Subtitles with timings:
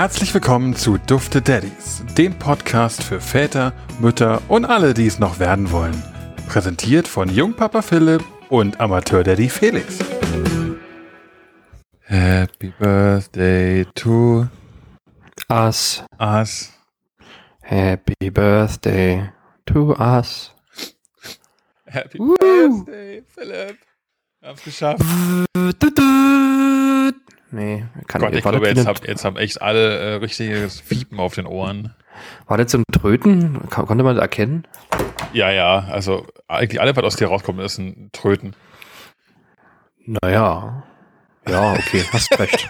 [0.00, 5.38] Herzlich willkommen zu Dufte Daddies, dem Podcast für Väter, Mütter und alle, die es noch
[5.38, 6.02] werden wollen.
[6.48, 9.98] Präsentiert von Jungpapa Philipp und Amateur-Daddy Felix.
[12.00, 14.46] Happy Birthday to
[15.50, 16.02] us.
[16.18, 16.72] us.
[17.60, 19.30] Happy Birthday
[19.66, 20.54] to us.
[21.84, 23.76] Happy Birthday, Philipp.
[24.40, 25.04] Es geschafft.
[27.52, 31.34] Nee, kann Gott, ich glaube, jetzt, hab, jetzt haben echt alle äh, richtiges Fiepen auf
[31.34, 31.94] den Ohren.
[32.46, 33.68] War das ein Tröten?
[33.70, 34.66] Kon- Konnte man das erkennen?
[35.32, 38.54] Ja, ja, also eigentlich alle, was aus dir rauskommt, ist ein Tröten.
[40.04, 40.84] Naja.
[41.48, 42.68] Ja, okay, hast recht.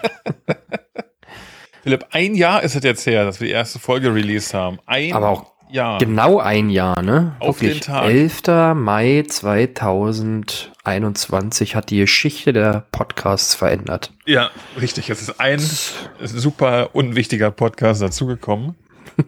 [1.83, 4.79] Philipp, ein Jahr ist es jetzt her, dass wir die erste Folge released haben.
[4.87, 5.99] Ein Aber auch Jahr.
[5.99, 7.35] Genau ein Jahr, ne?
[7.39, 8.05] Auf den Tag.
[8.05, 8.43] 11.
[8.75, 14.13] Mai 2021 hat die Geschichte der Podcasts verändert.
[14.27, 15.11] Ja, richtig.
[15.11, 18.77] Es ist ein super unwichtiger Podcast dazugekommen.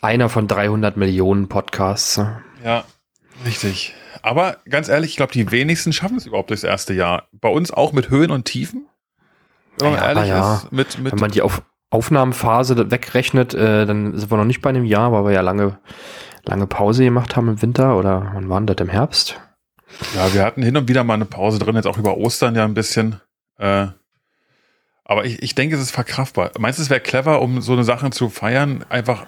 [0.00, 2.20] Einer von 300 Millionen Podcasts.
[2.64, 2.84] Ja,
[3.46, 3.94] richtig.
[4.22, 7.28] Aber ganz ehrlich, ich glaube, die wenigsten schaffen es überhaupt durchs erste Jahr.
[7.32, 8.86] Bei uns auch mit Höhen und Tiefen.
[9.78, 10.54] Wenn man Ja, ehrlich ja.
[10.54, 14.62] ist, mit, mit Wenn man die auf Aufnahmenphase wegrechnet, äh, dann sind wir noch nicht
[14.62, 15.78] bei einem Jahr, weil wir ja lange,
[16.44, 19.38] lange Pause gemacht haben im Winter oder wann war denn das im Herbst?
[20.14, 22.64] Ja, wir hatten hin und wieder mal eine Pause drin, jetzt auch über Ostern ja
[22.64, 23.20] ein bisschen.
[23.58, 23.88] Äh,
[25.04, 26.52] aber ich, ich denke, es ist verkraftbar.
[26.58, 29.26] Meinst du, es wäre clever, um so eine Sache zu feiern, einfach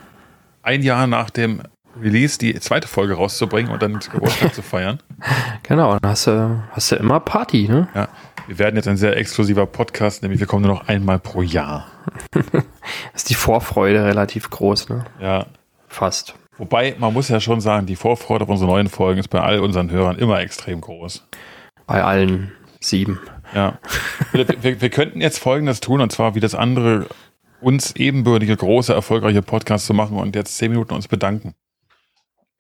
[0.63, 1.61] ein Jahr nach dem
[2.01, 5.01] Release die zweite Folge rauszubringen und dann Geburtstag zu feiern?
[5.63, 7.89] Genau, dann hast du, hast du immer Party, ne?
[7.95, 8.09] Ja,
[8.47, 11.87] wir werden jetzt ein sehr exklusiver Podcast, nämlich wir kommen nur noch einmal pro Jahr.
[13.15, 15.05] Ist die Vorfreude relativ groß, ne?
[15.21, 15.47] Ja,
[15.89, 16.35] Fast.
[16.59, 19.61] wobei man muss ja schon sagen, die Vorfreude auf unsere neuen Folgen ist bei all
[19.61, 21.27] unseren Hörern immer extrem groß.
[21.87, 23.21] Bei allen sieben.
[23.55, 23.79] Ja.
[24.31, 27.07] Philipp, wir, wir könnten jetzt Folgendes tun, und zwar wie das andere
[27.61, 31.55] uns ebenbürtige, große, erfolgreiche Podcast zu machen und jetzt zehn Minuten uns bedanken.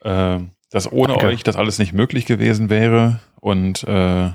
[0.03, 1.27] Ähm, dass ohne Danke.
[1.27, 4.31] euch das alles nicht möglich gewesen wäre und äh,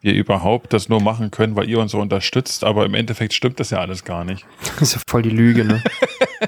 [0.00, 3.58] wir überhaupt das nur machen können, weil ihr uns so unterstützt, aber im Endeffekt stimmt
[3.60, 4.46] das ja alles gar nicht.
[4.60, 5.82] Das ist ja voll die Lüge, ne?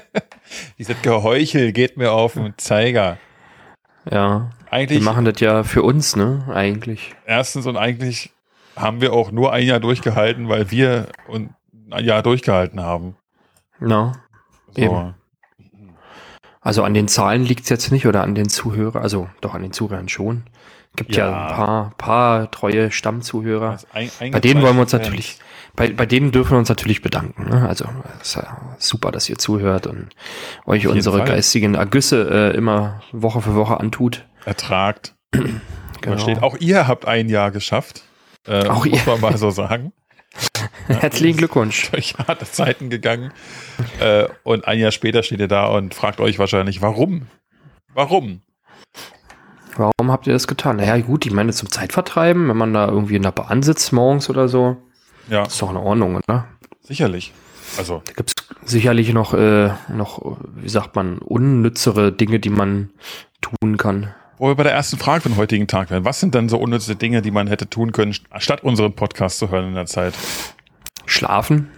[0.77, 3.17] Dieses Geheuchel geht mir auf den Zeiger.
[4.09, 4.49] ja.
[4.67, 6.45] Die Eigentlich, machen das ja für uns, ne?
[6.53, 7.13] Eigentlich.
[7.25, 8.31] erstens und eigentlich
[8.77, 13.17] haben wir auch nur ein Jahr durchgehalten, weil wir ein Jahr durchgehalten haben.
[13.81, 14.13] Na.
[14.73, 14.81] So.
[14.81, 15.15] Eben.
[16.61, 19.63] Also an den Zahlen liegt es jetzt nicht oder an den Zuhörern, also doch an
[19.63, 20.43] den Zuhörern schon.
[20.95, 21.47] Gibt ja, Ja.
[21.47, 23.77] ein paar, paar treue Stammzuhörer.
[23.93, 25.37] Ein- Bei denen wollen wir uns natürlich,
[25.75, 27.49] bei, bei denen dürfen wir uns natürlich bedanken.
[27.49, 27.67] Ne?
[27.67, 27.85] Also
[28.21, 30.09] es ist ja super, dass ihr zuhört und
[30.65, 31.27] euch unsere Fall.
[31.27, 34.25] geistigen Ergüsse äh, immer Woche für Woche antut.
[34.45, 35.15] ertragt.
[36.01, 36.15] Genau.
[36.17, 36.41] Versteht.
[36.41, 38.01] Auch ihr habt ein Jahr geschafft.
[38.47, 39.05] Äh, Auch muss ihr.
[39.05, 39.93] man mal so sagen.
[40.87, 41.91] Herzlichen Glückwunsch.
[41.91, 43.31] Durch harte Zeiten gegangen.
[43.99, 47.27] Äh, und ein Jahr später steht ihr da und fragt euch wahrscheinlich, warum?
[47.93, 48.41] Warum?
[49.77, 50.77] Warum habt ihr das getan?
[50.77, 54.29] Naja, gut, ich meine zum Zeitvertreiben, wenn man da irgendwie in der Bahn sitzt morgens
[54.29, 54.77] oder so,
[55.29, 56.47] Ja, ist doch in Ordnung, oder?
[56.81, 57.31] sicherlich.
[57.77, 62.89] Also, Da gibt es sicherlich noch, äh, noch, wie sagt man, unnützere Dinge, die man
[63.41, 64.13] tun kann.
[64.37, 66.03] wo wir bei der ersten Frage von heutigen Tag werden.
[66.03, 69.51] Was sind denn so unnütze Dinge, die man hätte tun können, statt unseren Podcast zu
[69.51, 70.15] hören in der Zeit?
[71.05, 71.69] Schlafen?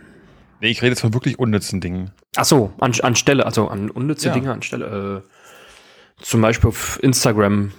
[0.62, 2.12] Nee, ich rede jetzt von wirklich unnützen Dingen.
[2.38, 4.34] Ach so, an, anstelle, also an unnütze Ja.
[4.34, 7.72] Dinge anstelle, äh, zum Beispiel auf Instagram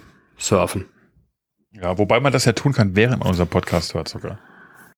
[0.45, 0.85] surfen.
[1.71, 4.39] Ja, wobei man das ja tun kann, während man unseren Podcast hört sogar.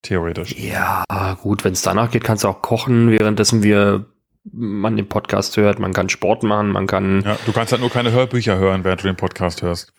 [0.03, 0.53] Theoretisch.
[0.55, 1.03] Ja,
[1.41, 4.05] gut, wenn es danach geht, kannst du auch kochen, währenddessen wir
[4.49, 7.89] man den Podcast hört, man kann Sport machen, man kann Ja, du kannst halt nur
[7.89, 9.91] keine Hörbücher hören, während du den Podcast hörst.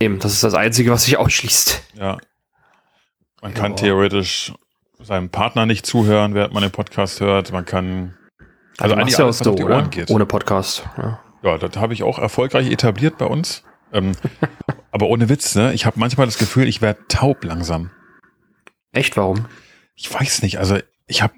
[0.00, 1.82] eben, das ist das Einzige, was sich ausschließt.
[1.94, 2.18] Ja.
[3.40, 3.76] Man kann Ja.
[3.76, 4.52] theoretisch
[4.98, 7.52] seinem Partner nicht zuhören, während man den Podcast hört.
[7.52, 8.14] Man kann.
[8.78, 9.62] Also Also eigentlich alles, was so, die?
[9.62, 10.10] Ohren geht.
[10.10, 10.88] Ohne Podcast.
[10.96, 11.20] Ja.
[11.42, 13.62] Ja, das habe ich auch erfolgreich etabliert bei uns.
[13.94, 14.12] Ähm,
[14.90, 15.72] aber ohne Witz, ne?
[15.72, 17.90] Ich habe manchmal das Gefühl, ich werde taub langsam.
[18.92, 19.46] Echt, warum?
[19.94, 20.58] Ich weiß nicht.
[20.58, 21.32] Also ich habe,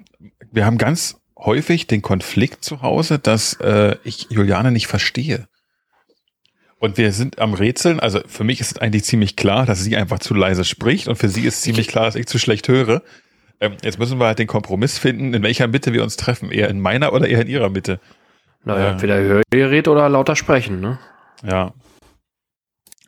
[0.51, 5.47] wir haben ganz häufig den Konflikt zu Hause, dass äh, ich Juliane nicht verstehe.
[6.79, 7.99] Und wir sind am Rätseln.
[7.99, 11.15] Also für mich ist es eigentlich ziemlich klar, dass sie einfach zu leise spricht und
[11.15, 13.01] für sie ist ziemlich klar, dass ich zu schlecht höre.
[13.59, 16.51] Ähm, jetzt müssen wir halt den Kompromiss finden, in welcher Mitte wir uns treffen.
[16.51, 17.99] Eher in meiner oder eher in ihrer Mitte.
[18.63, 18.91] Naja, Ja.
[18.91, 20.99] entweder Hörgerät oder lauter sprechen, ne?
[21.43, 21.73] Ja.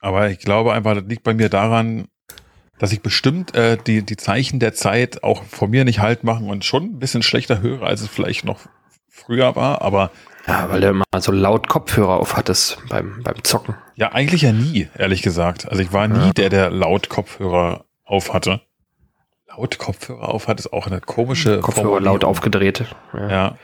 [0.02, 2.08] Aber ich glaube einfach, das liegt bei mir daran,
[2.78, 6.50] dass ich bestimmt äh, die, die Zeichen der Zeit auch von mir nicht halt machen
[6.50, 8.60] und schon ein bisschen schlechter höre, als es vielleicht noch
[9.10, 9.82] früher war.
[9.82, 10.12] Aber
[10.48, 13.76] Ja, weil der immer so laut Kopfhörer auf hattest beim, beim Zocken.
[13.96, 15.68] ja, eigentlich ja nie, ehrlich gesagt.
[15.68, 16.34] Also ich war nie Ja.
[16.34, 18.62] der, der laut Kopfhörer auf hatte.
[19.50, 22.86] laut Kopfhörer auf hat, ist auch eine komische Kopfhörer laut aufgedreht.
[23.14, 23.58] Ja.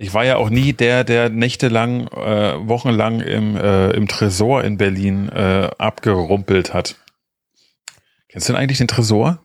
[0.00, 4.78] Ich war ja auch nie der, der nächtelang, äh, wochenlang im, äh, im Tresor in
[4.78, 6.94] Berlin äh, abgerumpelt hat.
[8.28, 9.40] Kennst du denn eigentlich den Tresor?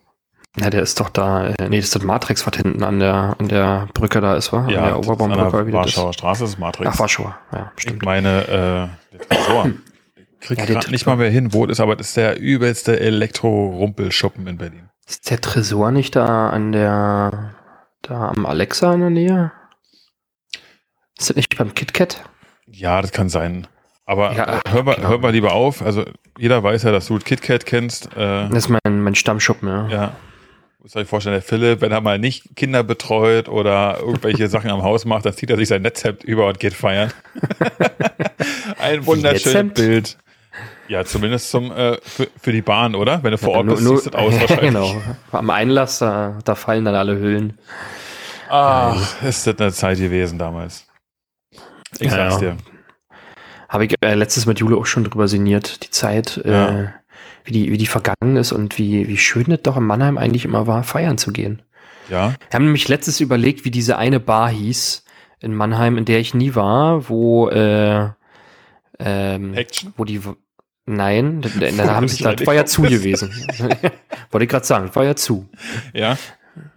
[0.56, 3.34] Ja, der ist doch da, äh, nee, das ist das Matrix, was hinten an der,
[3.36, 4.60] an der Brücke da ist, wa?
[4.60, 5.96] An der ist an Oberbaumbrücke, der wie das ist.
[5.96, 6.90] Warschauer Straße, ist Matrix.
[6.94, 8.04] Ach, Warschauer, ja, ich stimmt.
[8.04, 9.70] meine, äh, der Tresor.
[10.14, 12.38] Ich krieg Ja, grad nicht mal mehr hin, wo es ist, aber das ist der
[12.38, 14.88] übelste Elektro-Rumpelschuppen in Berlin.
[15.08, 17.54] Ist der Tresor nicht da an der,
[18.02, 19.52] da am Alexa in der Nähe?
[21.18, 22.22] Ist das nicht beim KitKat?
[22.66, 23.66] Ja, das kann sein.
[24.06, 25.08] Aber Ja, hör, mal, genau.
[25.08, 25.80] hör mal lieber auf.
[25.82, 26.04] Also
[26.38, 28.06] jeder weiß ja, dass du KitKat kennst.
[28.16, 29.88] Äh, Das ist mein, mein Stammschuppen, ja.
[29.88, 30.12] ja.
[30.80, 34.82] Muss euch vorstellen, der Philipp, wenn er mal nicht Kinder betreut oder irgendwelche Sachen am
[34.82, 37.10] Haus macht, dann zieht er sich sein Netzhemd über und geht feiern.
[38.78, 39.74] Ein wunderschönes?
[39.74, 40.18] Bild.
[40.88, 43.22] Ja, zumindest zum, äh, für, für die Bahn, oder?
[43.22, 44.60] Wenn du vor Ort Nur- bist, du das aus wahrscheinlich.
[44.72, 44.94] genau.
[45.32, 47.58] Am Einlass, da, da fallen dann alle Hüllen.
[48.50, 50.86] Ach, ist das eine Zeit gewesen damals.
[52.00, 52.50] Ich Ja, sag's ja.
[52.52, 52.56] dir.
[53.68, 56.68] Habe ich äh, letztes mit Jule auch schon drüber sinniert, die Zeit, Ja.
[56.82, 56.88] äh,
[57.44, 60.44] wie, die, wie die vergangen ist und wie, wie schön es doch in Mannheim eigentlich
[60.44, 61.62] immer war, feiern zu gehen.
[62.08, 65.04] Ja, Wir haben nämlich letztes überlegt, wie diese eine Bar hieß
[65.40, 68.08] in Mannheim, in der ich nie war, wo, äh,
[68.98, 69.92] ähm, Action.
[69.96, 70.20] wo die,
[70.86, 73.32] nein, da, da, da haben schon das war ja zu gewesen.
[74.30, 75.48] Wollte ich gerade sagen, war ja zu.
[75.92, 76.16] Ja,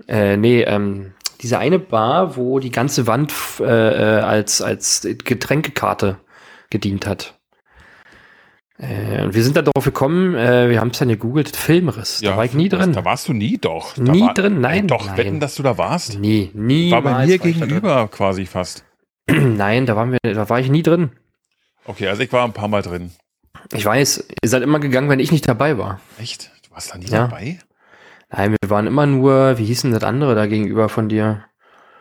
[0.08, 6.18] Äh, nee, ähm, diese eine Bar, wo die ganze Wand äh, äh, als, als Getränkekarte
[6.70, 7.34] gedient hat.
[8.80, 12.22] Äh, und wir sind da drauf gekommen, äh, wir haben es dann gegoogelt, Filmriss.
[12.22, 12.32] ja.
[12.32, 12.94] da war ich nie drin.
[12.94, 13.96] Da warst du nie doch.
[13.96, 14.62] Da Nie war, drin?
[14.62, 15.18] Nein, Ey, Doch, nein.
[15.18, 16.20] wetten, dass du da warst.
[16.20, 16.92] Nee, nie.
[16.92, 18.84] War bei mir gegenüber quasi fast.
[19.30, 21.10] Nein, da waren wir, da war ich nie drin.
[21.86, 23.12] Okay, also ich war ein paar Mal drin.
[23.74, 26.00] Ich weiß, ihr seid immer gegangen, wenn ich nicht dabei war.
[26.20, 26.52] Echt?
[26.68, 27.28] Du warst da nie Ja.
[27.28, 27.60] dabei?
[28.30, 31.46] Nein, wir waren immer nur, wie hieß denn das andere da gegenüber von dir?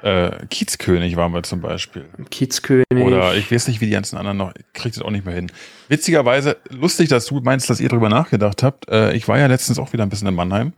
[0.03, 2.09] Äh, Kiezkönig waren wir zum Beispiel.
[2.31, 2.85] Kiezkönig.
[2.95, 5.35] Oder ich weiß nicht, wie die ganzen anderen noch, ich krieg das auch nicht mehr
[5.35, 5.51] hin.
[5.89, 8.89] Witzigerweise, lustig, dass du meinst, dass ihr drüber nachgedacht habt.
[8.89, 10.75] Äh, ich war ja letztens auch wieder ein bisschen in Mannheim.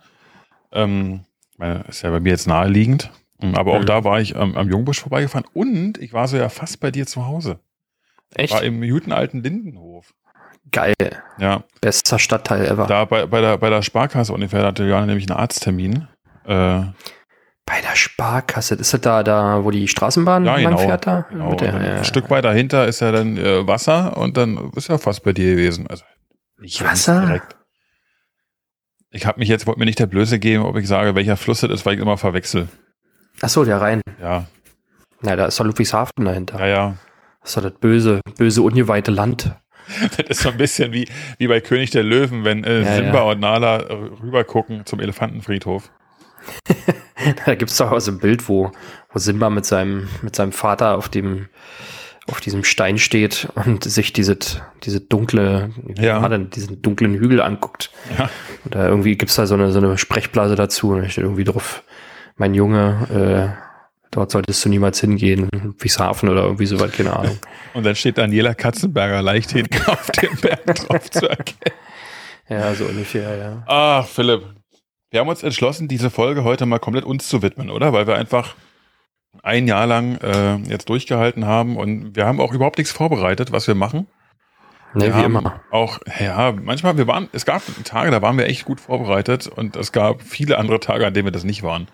[0.73, 1.21] Ähm,
[1.53, 3.11] ich meine, ist ja bei mir jetzt naheliegend.
[3.41, 3.87] Ähm, Aber auch Mhm.
[3.87, 7.07] da war ich am, am Jungbusch vorbeigefahren und ich war so ja fast bei dir
[7.07, 7.59] zu Hause.
[8.35, 8.53] Echt?
[8.53, 10.15] War im guten alten Lindenhof.
[10.73, 10.95] Geil.
[11.39, 12.87] Ja, Bester Stadtteil ever.
[12.87, 16.09] da bei, bei, der, bei der Sparkasse ungefähr, da hatte Johanna nämlich einen Arzttermin.
[16.45, 16.83] Äh,
[17.65, 20.79] Bei der Sparkasse, ist das da, da, wo die Straßenbahn Ja, genau.
[20.79, 21.27] fährt da?
[21.31, 21.97] Genau, der, ja.
[21.99, 25.33] ein Stück weiter hinter ist ja dann äh, Wasser und dann ist ja fast bei
[25.33, 25.87] dir gewesen.
[25.87, 26.05] Also
[26.61, 27.21] ganz Wasser?
[27.27, 27.57] direkt.
[29.11, 31.61] Ich habe mich jetzt, wollte mir nicht der Blöße geben, ob ich sage, welcher Fluss
[31.61, 32.69] das ist, weil ich immer verwechsel.
[33.41, 34.03] Ach so, der Rhein.
[34.21, 34.47] Ja,
[35.23, 36.59] Na, da ist doch Ludwigshafen dahinter.
[36.61, 36.95] ja, ja.
[37.41, 39.55] Das ist doch das böse, böse, ungeweihte Land.
[40.19, 41.09] Das ist so ein bisschen wie,
[41.39, 43.23] wie bei König der Löwen, wenn äh, Ja, Simba ja.
[43.23, 43.93] und Nala äh,
[44.23, 45.91] rüber gucken zum Elefantenfriedhof.
[47.47, 48.71] Da gibt's doch auch so ein Bild, wo,
[49.13, 51.49] wo Simba mit seinem, mit seinem Vater auf dem,
[52.31, 54.39] auf diesem Stein steht und sich diese,
[54.85, 56.27] diese dunkle, Ja.
[56.29, 57.91] denn, diesen dunklen Hügel anguckt.
[58.17, 58.31] Ja.
[58.65, 61.45] Und da irgendwie gibt's da so eine, so eine Sprechblase dazu und da steht irgendwie
[61.45, 61.83] drauf,
[62.37, 63.68] mein Junge, äh,
[64.19, 67.39] dort solltest du niemals hingehen, Ludwigshafen oder irgendwie so weit, keine Ahnung.
[67.75, 71.75] Und dann steht Daniela Katzenberger leicht hinten auf dem Berg drauf zu erkennen.
[72.49, 73.63] Ja, so ungefähr, ja.
[73.67, 74.43] Ach, Philipp.
[75.11, 77.93] Wir haben uns entschlossen, diese Folge heute mal komplett uns zu widmen, oder?
[77.93, 78.57] Weil wir einfach
[79.43, 83.69] ein Jahr lang äh, jetzt durchgehalten haben und wir haben auch überhaupt nichts vorbereitet, was
[83.69, 84.07] wir machen.
[84.95, 85.61] Ne, wir wie haben immer.
[85.71, 89.77] Auch, ja, manchmal, wir waren, es gab Tage, da waren wir echt gut vorbereitet und
[89.77, 91.89] es gab viele andere Tage, an denen wir das nicht waren.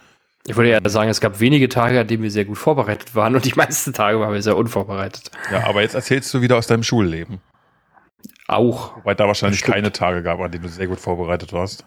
[0.47, 3.35] Ich würde ja sagen, es gab wenige Tage, an denen wir sehr gut vorbereitet waren
[3.35, 5.31] und die meisten Tage waren wir sehr unvorbereitet.
[5.51, 7.41] Ja, aber jetzt erzählst du wieder aus deinem Schulleben.
[8.47, 8.97] Auch.
[8.97, 9.75] Wobei da wahrscheinlich Stimmt.
[9.75, 11.87] keine Tage gab, an denen du sehr gut vorbereitet warst.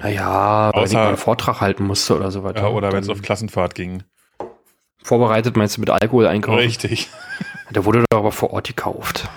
[0.00, 2.62] Naja, weil ich Außer- mal einen Vortrag halten musste oder so weiter.
[2.62, 4.02] Ja, oder wenn es auf Klassenfahrt ging.
[5.02, 6.58] Vorbereitet meinst du mit Alkohol einkaufen?
[6.58, 7.08] Richtig.
[7.70, 9.28] Der wurde doch aber vor Ort gekauft.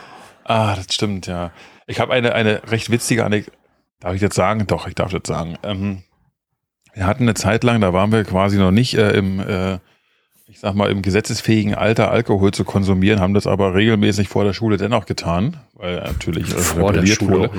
[0.45, 1.51] Ah, das stimmt, ja.
[1.85, 3.55] Ich habe eine, eine recht witzige Anekdote.
[3.99, 4.65] Darf ich jetzt sagen?
[4.67, 5.57] Doch, ich darf jetzt sagen.
[5.63, 6.03] Ähm,
[6.93, 9.79] wir hatten eine Zeit lang, da waren wir quasi noch nicht äh, im, äh,
[10.47, 14.53] ich sag mal, im gesetzesfähigen Alter Alkohol zu konsumieren, haben das aber regelmäßig vor der
[14.53, 17.49] Schule dennoch getan, weil natürlich äh, vor der Schule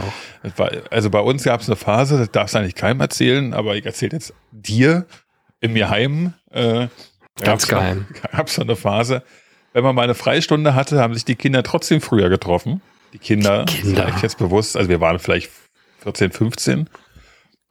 [0.55, 0.83] wurde.
[0.91, 3.87] also bei uns gab es eine Phase, das darfst du eigentlich keinem erzählen, aber ich
[3.87, 5.07] erzähle jetzt dir
[5.61, 6.35] in mir heim.
[6.51, 6.89] Äh,
[7.41, 8.07] Ganz geheim.
[8.33, 9.23] Gab es so eine Phase,
[9.73, 12.83] wenn man mal eine Freistunde hatte, haben sich die Kinder trotzdem früher getroffen.
[13.15, 14.13] Die Kinder, Die Kinder.
[14.21, 15.51] jetzt bewusst, also wir waren vielleicht
[16.03, 16.91] 14, 15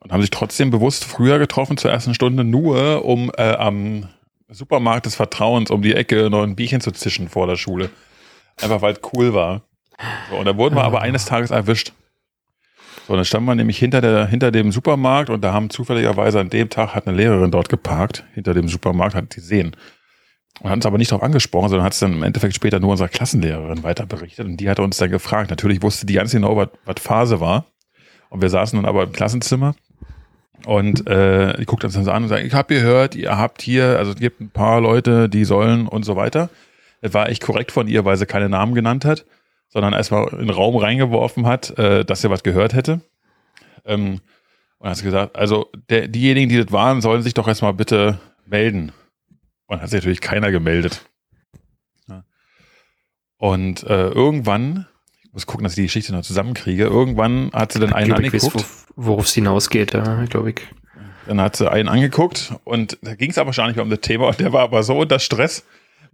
[0.02, 4.08] und haben sich trotzdem bewusst früher getroffen zur ersten Stunde, nur um äh, am
[4.48, 7.90] Supermarkt des Vertrauens um die Ecke noch ein Bierchen zu zischen vor der Schule.
[8.60, 9.62] Einfach weil es cool war.
[10.30, 10.86] So, und da wurden wir Ah.
[10.86, 11.92] aber eines Tages erwischt.
[13.06, 16.50] So, dann standen wir nämlich hinter, der, hinter dem Supermarkt und da haben zufälligerweise an
[16.50, 19.74] dem Tag hat eine Lehrerin dort geparkt, hinter dem Supermarkt, hat die sehen.
[20.60, 22.90] Und hat uns aber nicht darauf angesprochen, sondern hat es dann im Endeffekt später nur
[22.90, 25.50] unserer Klassenlehrerin weiter berichtet und die hat uns dann gefragt.
[25.50, 27.66] Natürlich wusste die ganz genau, was, was Phase war.
[28.28, 29.74] Und wir saßen dann aber im Klassenzimmer
[30.66, 33.62] und äh, die guckt uns dann so an und sagt, ich habe gehört, ihr habt
[33.62, 36.50] hier, also es gibt ein paar Leute, die sollen und so weiter.
[37.00, 39.24] Das war echt korrekt von ihr, weil sie keine Namen genannt hat,
[39.68, 43.00] sondern erstmal in den Raum reingeworfen hat, äh, dass sie was gehört hätte.
[43.84, 44.20] Ähm,
[44.78, 48.18] und hat sie gesagt, also der, diejenigen, die das waren, sollen sich doch erstmal bitte
[48.46, 48.92] melden.
[49.66, 51.04] Und hat sich natürlich keiner gemeldet.
[53.42, 54.91] Und äh, irgendwann, ich
[55.32, 58.54] muss gucken, dass ich die Geschichte noch zusammenkriege, irgendwann hat sie dann einen angeguckt.
[58.54, 60.60] Weiß, worauf es hinausgeht, ja, glaube ich.
[61.26, 64.40] Dann hat sie einen angeguckt und da ging es aber wahrscheinlich um das Thema und
[64.40, 65.64] der war aber so unter Stress,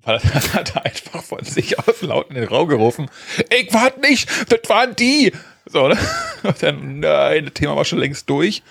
[0.03, 3.11] weil er hat einfach von sich aus laut in den Raum gerufen,
[3.51, 5.33] ich warte nicht, das waren die.
[5.67, 5.99] So, ne?
[6.45, 8.63] Und dann, nein, das Thema war schon längst durch.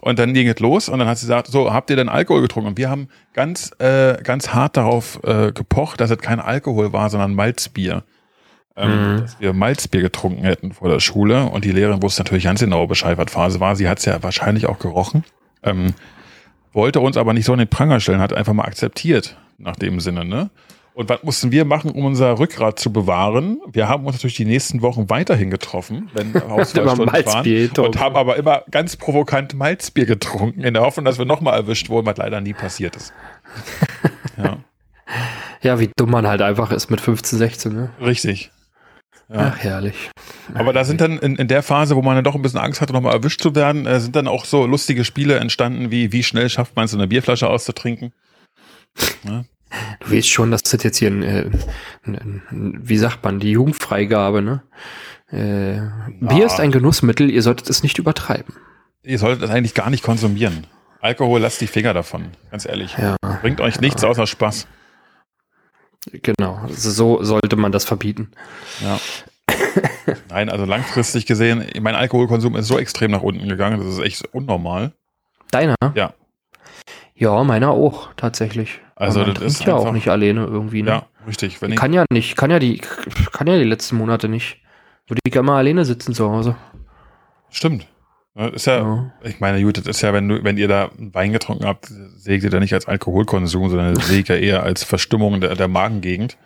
[0.00, 2.42] Und dann ging es los und dann hat sie gesagt, so, habt ihr denn Alkohol
[2.42, 2.68] getrunken?
[2.68, 7.08] Und wir haben ganz, äh, ganz hart darauf äh, gepocht, dass es kein Alkohol war,
[7.08, 8.04] sondern Malzbier.
[8.80, 9.20] Ähm, mhm.
[9.20, 12.86] Dass wir Malzbier getrunken hätten vor der Schule und die Lehrerin wusste natürlich ganz genau
[12.86, 13.76] Bescheid, was Phase war.
[13.76, 15.24] Sie hat es ja wahrscheinlich auch gerochen.
[15.62, 15.94] Ähm,
[16.72, 20.00] wollte uns aber nicht so in den Pranger stellen, hat einfach mal akzeptiert, nach dem
[20.00, 20.50] Sinne, ne?
[20.92, 23.60] Und was mussten wir machen, um unser Rückgrat zu bewahren?
[23.72, 27.86] Wir haben uns natürlich die nächsten Wochen weiterhin getroffen, wenn Hausfallstunden waren.
[27.86, 31.88] Und haben aber immer ganz provokant Malzbier getrunken, in der Hoffnung, dass wir nochmal erwischt
[31.88, 33.14] wurden, was leider nie passiert ist.
[34.36, 34.58] ja.
[35.62, 37.90] ja, wie dumm man halt einfach ist mit 15, 16, ne?
[38.00, 38.50] Richtig.
[39.32, 39.52] Ja.
[39.54, 40.10] Ach, herrlich.
[40.54, 42.80] Aber da sind dann in, in der Phase, wo man dann doch ein bisschen Angst
[42.80, 46.24] hatte, nochmal erwischt zu werden, äh, sind dann auch so lustige Spiele entstanden, wie wie
[46.24, 48.12] schnell schafft man es, eine Bierflasche auszutrinken.
[49.22, 49.44] Ja.
[50.00, 51.50] Du weißt schon, dass das jetzt hier ein, äh,
[52.04, 54.62] ein, ein wie sagt man, die Jugendfreigabe, ne?
[55.30, 55.80] Äh,
[56.18, 58.56] Bier ist ein Genussmittel, ihr solltet es nicht übertreiben.
[59.04, 60.66] Ihr solltet es eigentlich gar nicht konsumieren.
[61.00, 62.96] Alkohol, lasst die Finger davon, ganz ehrlich.
[62.98, 63.16] Ja.
[63.40, 64.66] Bringt euch nichts außer Spaß.
[66.12, 68.30] Genau, also so sollte man das verbieten.
[68.80, 68.98] Ja.
[70.28, 74.24] Nein, also langfristig gesehen, mein Alkoholkonsum ist so extrem nach unten gegangen, das ist echt
[74.32, 74.92] unnormal.
[75.50, 75.76] Deiner?
[75.94, 76.14] Ja.
[77.14, 78.80] Ja, meiner auch, tatsächlich.
[78.96, 80.82] Also das ist ja auch nicht alleine irgendwie.
[80.82, 80.90] Ne?
[80.90, 81.60] Ja, richtig.
[81.60, 82.78] Wenn ich kann ja nicht, kann ja die,
[83.32, 84.62] kann ja die letzten Monate nicht.
[85.06, 86.56] Würde ich immer alleine sitzen zu Hause.
[87.50, 87.86] Stimmt.
[88.48, 91.32] Ist ja, ja, ich meine, gut, das ist ja, wenn du, wenn ihr da Wein
[91.32, 95.40] getrunken habt, seht ihr da nicht als Alkoholkonsum, sondern das seht ihr eher als Verstimmung
[95.40, 96.36] der, der Magengegend.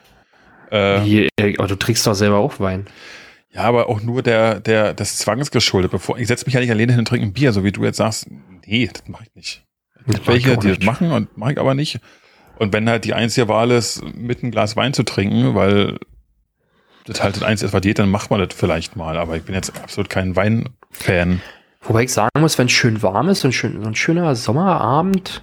[0.71, 2.87] Äh, Wie, aber du trinkst doch selber auch Wein.
[3.53, 5.93] Ja, aber auch nur der, der, des Zwangs geschuldet.
[5.93, 7.85] Bevor, ich setze mich ja nicht alleine hin und trinke ein Bier, so wie du
[7.85, 8.27] jetzt sagst,
[8.67, 9.65] nee, das mache ich nicht.
[10.01, 12.01] Es gibt welche, die das machen und mache ich aber nicht.
[12.57, 15.99] Und wenn halt die einzige Wahl ist, mit ein Glas Wein zu trinken, weil
[17.07, 19.19] das halt das einzige ist, was geht, dann macht man das vielleicht mal.
[19.19, 21.41] Aber ich bin jetzt absolut kein Weinfan.
[21.85, 24.35] Wobei ich sagen muss, wenn es schön warm ist, so ein, schön, so ein schöner
[24.35, 25.43] Sommerabend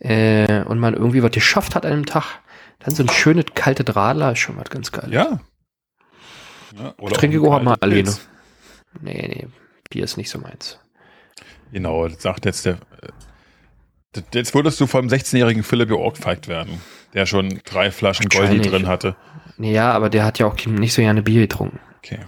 [0.00, 2.40] äh, und man irgendwie was geschafft hat an einem Tag,
[2.80, 5.08] dann so ein schönes kalte Radler ist schon was ganz geil.
[5.10, 5.40] Ja.
[6.76, 8.12] ja ich trinke auch mal alleine.
[9.00, 9.48] Nee, nee,
[9.90, 10.78] Bier ist nicht so meins.
[11.72, 12.78] Genau, das sagt jetzt der.
[14.32, 16.80] Jetzt würdest du vom 16-jährigen Philipp geohrfeigt werden,
[17.14, 19.16] der schon drei Flaschen Goldi drin hatte.
[19.58, 21.78] Ja, aber der hat ja auch nicht so gerne Bier getrunken.
[21.98, 22.20] Okay.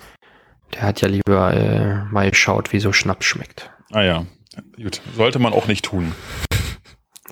[0.75, 3.71] Der hat ja lieber äh, mal geschaut, wie so Schnaps schmeckt.
[3.91, 4.27] Ah ja,
[4.77, 5.01] gut.
[5.17, 6.13] Sollte man auch nicht tun.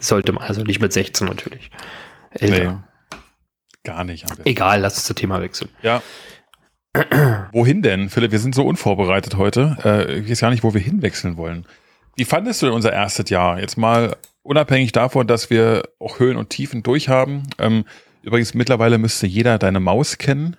[0.01, 1.71] Sollte man, also nicht mit 16 natürlich.
[2.31, 2.85] Älter.
[3.13, 3.19] Nee,
[3.85, 4.27] gar nicht.
[4.45, 5.71] Egal, lass uns das Thema wechseln.
[5.83, 6.03] Ja.
[7.53, 8.33] Wohin denn, Philipp?
[8.33, 9.77] Wir sind so unvorbereitet heute.
[9.85, 11.67] Äh, ich weiß gar nicht, wo wir hinwechseln wollen.
[12.17, 13.61] Wie fandest du denn unser erstes Jahr?
[13.61, 17.45] Jetzt mal unabhängig davon, dass wir auch Höhen und Tiefen durchhaben.
[17.59, 17.85] Ähm,
[18.23, 20.57] übrigens, mittlerweile müsste jeder deine Maus kennen.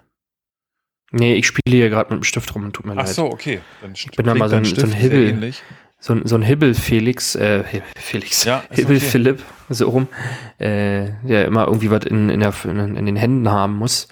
[1.12, 3.08] Nee, ich spiele hier gerade mit dem Stift rum, tut mir Ach leid.
[3.10, 3.62] Ach so, okay.
[3.82, 5.54] Dann ich bin da mal so ein, so ein Hibbel.
[6.02, 9.06] So ein, so ein Hibbel Felix, äh, Felix, ja, Hibbel okay.
[9.06, 10.08] Philipp, so rum,
[10.58, 14.08] äh, der immer irgendwie was in, in, der, in, den Händen haben muss.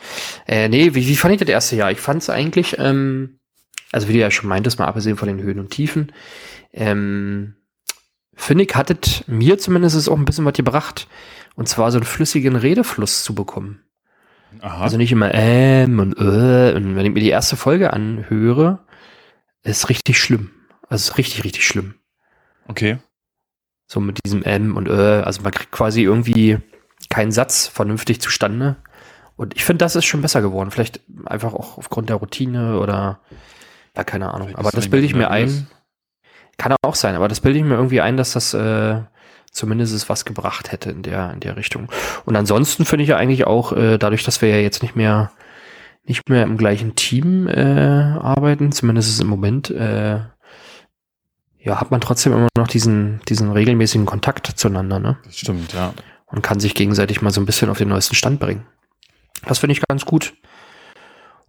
[0.49, 1.89] Äh, nee, wie, wie fand ich das erste Jahr?
[1.89, 3.39] Ich fand es eigentlich, ähm,
[3.93, 6.11] also wie du ja schon meintest, mal abgesehen von den Höhen und Tiefen,
[6.73, 7.55] ähm,
[8.35, 11.07] finde ich, hattet mir zumindest auch ein bisschen was gebracht.
[11.55, 13.86] Und zwar so einen flüssigen Redefluss zu bekommen.
[14.61, 14.83] Aha.
[14.83, 16.73] Also nicht immer ähm und äh.
[16.75, 18.79] Und wenn ich mir die erste Folge anhöre,
[19.63, 20.51] ist richtig schlimm.
[20.89, 21.95] Also ist richtig, richtig schlimm.
[22.67, 22.97] Okay.
[23.85, 25.21] So mit diesem ähm und äh.
[25.21, 26.57] Also man kriegt quasi irgendwie
[27.09, 28.77] keinen Satz vernünftig zustande.
[29.35, 30.71] Und ich finde, das ist schon besser geworden.
[30.71, 33.19] Vielleicht einfach auch aufgrund der Routine oder
[33.95, 34.55] ja, keine Ahnung.
[34.55, 35.67] Aber das bilde ich mir ein.
[36.57, 39.01] Kann auch sein, aber das bilde ich mir irgendwie ein, dass das äh,
[39.57, 41.89] zumindest was gebracht hätte in der, in der Richtung.
[42.25, 45.31] Und ansonsten finde ich ja eigentlich auch, äh, dadurch, dass wir ja jetzt nicht mehr
[46.07, 50.21] nicht mehr im gleichen Team äh, arbeiten, zumindest im Moment, äh,
[51.59, 55.17] ja, hat man trotzdem immer noch diesen, diesen regelmäßigen Kontakt zueinander, ne?
[55.25, 55.93] Das stimmt, ja.
[56.27, 58.65] Und kann sich gegenseitig mal so ein bisschen auf den neuesten Stand bringen.
[59.45, 60.33] Das finde ich ganz gut.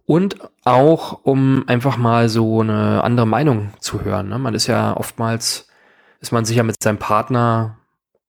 [0.05, 4.29] Und auch, um einfach mal so eine andere Meinung zu hören.
[4.29, 4.39] Ne?
[4.39, 5.67] Man ist ja oftmals,
[6.19, 7.77] ist man sich ja mit seinem Partner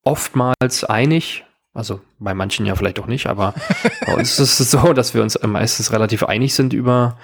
[0.04, 1.45] oftmals einig.
[1.73, 3.54] Also bei manchen ja vielleicht auch nicht, aber
[4.07, 7.19] bei uns ist es so, dass wir uns meistens relativ einig sind über,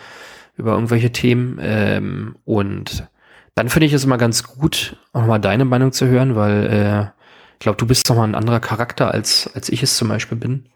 [0.56, 1.58] über irgendwelche Themen.
[1.60, 3.08] Ähm, und
[3.54, 7.16] dann finde ich es immer ganz gut, auch mal deine Meinung zu hören, weil äh,
[7.54, 10.36] ich glaube, du bist noch mal ein anderer Charakter, als, als ich es zum Beispiel
[10.36, 10.68] bin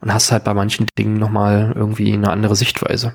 [0.00, 3.14] und hast halt bei manchen Dingen nochmal irgendwie eine andere Sichtweise,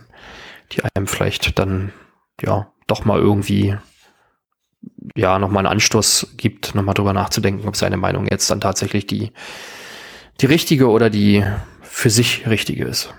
[0.72, 1.94] die einem vielleicht dann,
[2.42, 3.78] ja, doch mal irgendwie,
[5.16, 9.32] ja, nochmal einen Anstoß gibt, nochmal drüber nachzudenken, ob seine Meinung jetzt dann tatsächlich die,
[10.42, 11.44] die richtige oder die
[11.82, 13.14] für sich richtige ist.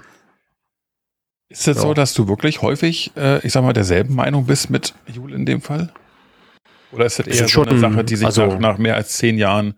[1.48, 1.82] Ist es ja.
[1.82, 5.46] so, dass du wirklich häufig, äh, ich sag mal, derselben Meinung bist mit Jule in
[5.46, 5.92] dem Fall?
[6.90, 9.38] Oder ist das eher so eine Sache, die sich also, nach, nach mehr als zehn
[9.38, 9.74] Jahren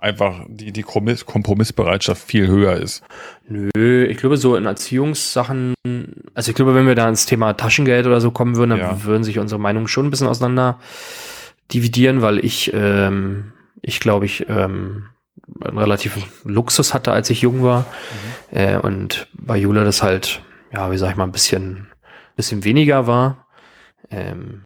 [0.00, 3.02] einfach die, die Kompromissbereitschaft viel höher ist.
[3.48, 5.74] Nö, ich glaube, so in Erziehungssachen,
[6.34, 9.04] also ich glaube, wenn wir da ins Thema Taschengeld oder so kommen würden, dann ja.
[9.04, 10.78] würden sich unsere Meinungen schon ein bisschen auseinander
[11.72, 15.06] dividieren, weil ich, ähm, ich glaube, ich ähm,
[15.60, 17.80] einen relativen Luxus hatte, als ich jung war.
[17.80, 18.56] Mhm.
[18.56, 21.88] Äh, und bei Jule das halt, ja, wie sag ich mal, ein bisschen,
[22.36, 23.46] bisschen weniger war.
[24.10, 24.62] Ähm,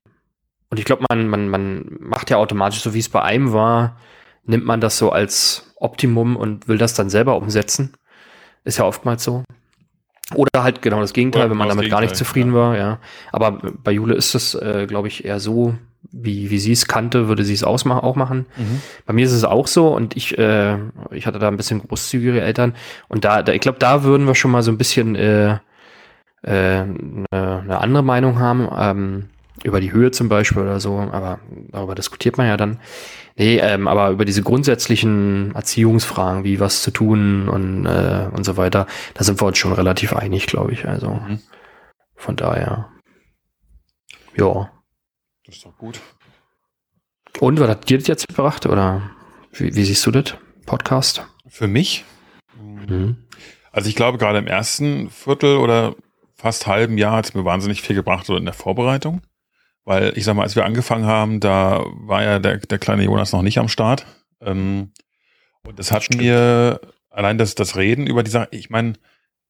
[0.70, 3.96] und ich glaube, man, man, man macht ja automatisch, so wie es bei einem war,
[4.44, 7.94] nimmt man das so als Optimum und will das dann selber umsetzen.
[8.64, 9.44] Ist ja oftmals so.
[10.34, 12.58] Oder halt genau das Gegenteil, ja, wenn man damit gar nicht zufrieden ja.
[12.58, 12.98] war, ja.
[13.30, 15.74] Aber bei Jule ist es, äh, glaube ich, eher so,
[16.16, 18.46] wie, wie sie es kannte, würde sie es auch machen.
[18.56, 18.80] Mhm.
[19.06, 20.78] Bei mir ist es auch so und ich, äh,
[21.10, 22.74] ich hatte da ein bisschen großzügigere Eltern
[23.08, 25.58] und da, da ich glaube, da würden wir schon mal so ein bisschen äh,
[26.42, 29.24] äh, eine, eine andere Meinung haben, ähm,
[29.62, 31.38] über die Höhe zum Beispiel oder so, aber
[31.70, 32.78] darüber diskutiert man ja dann.
[33.36, 38.56] Nee, ähm, aber über diese grundsätzlichen Erziehungsfragen, wie was zu tun und, äh, und so
[38.56, 40.86] weiter, da sind wir uns schon relativ einig, glaube ich.
[40.86, 41.40] Also mhm.
[42.14, 42.88] von daher.
[44.36, 44.70] Ja.
[45.54, 46.00] Ist doch gut.
[47.38, 48.66] Und was hat dir das jetzt gebracht?
[48.66, 49.12] Oder
[49.52, 50.34] wie, wie siehst du das?
[50.66, 51.24] Podcast?
[51.46, 52.04] Für mich?
[52.60, 53.16] Mhm.
[53.70, 55.94] Also ich glaube, gerade im ersten Viertel oder
[56.34, 59.22] fast halben Jahr hat es mir wahnsinnig viel gebracht so in der Vorbereitung.
[59.84, 63.30] Weil ich sag mal, als wir angefangen haben, da war ja der, der kleine Jonas
[63.30, 64.06] noch nicht am Start.
[64.40, 64.90] Ähm,
[65.62, 68.94] und das hat mir allein das, das Reden über die Sache, ich meine,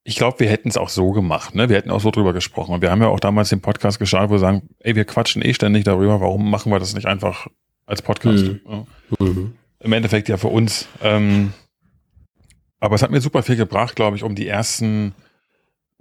[0.05, 1.71] ich glaube, wir hätten es auch so gemacht, ne?
[1.71, 2.75] Wir hätten auch so drüber gesprochen.
[2.75, 5.43] Und wir haben ja auch damals den Podcast geschaut, wo wir sagen, ey, wir quatschen
[5.43, 7.47] eh ständig darüber, warum machen wir das nicht einfach
[7.87, 8.45] als Podcast?
[8.45, 8.61] Mhm.
[8.69, 8.87] Ja.
[9.19, 9.55] Mhm.
[9.81, 10.88] Im Endeffekt ja für uns.
[11.03, 11.55] Ähm,
[12.81, 15.14] aber es hat mir super viel gebracht, glaube ich, um die ersten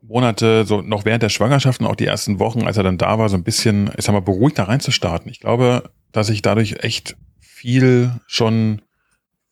[0.01, 3.17] Monate, so noch während der Schwangerschaft und auch die ersten Wochen, als er dann da
[3.17, 5.31] war, so ein bisschen, ich sag mal, beruhigt da reinzustarten.
[5.31, 8.81] Ich glaube, dass ich dadurch echt viel schon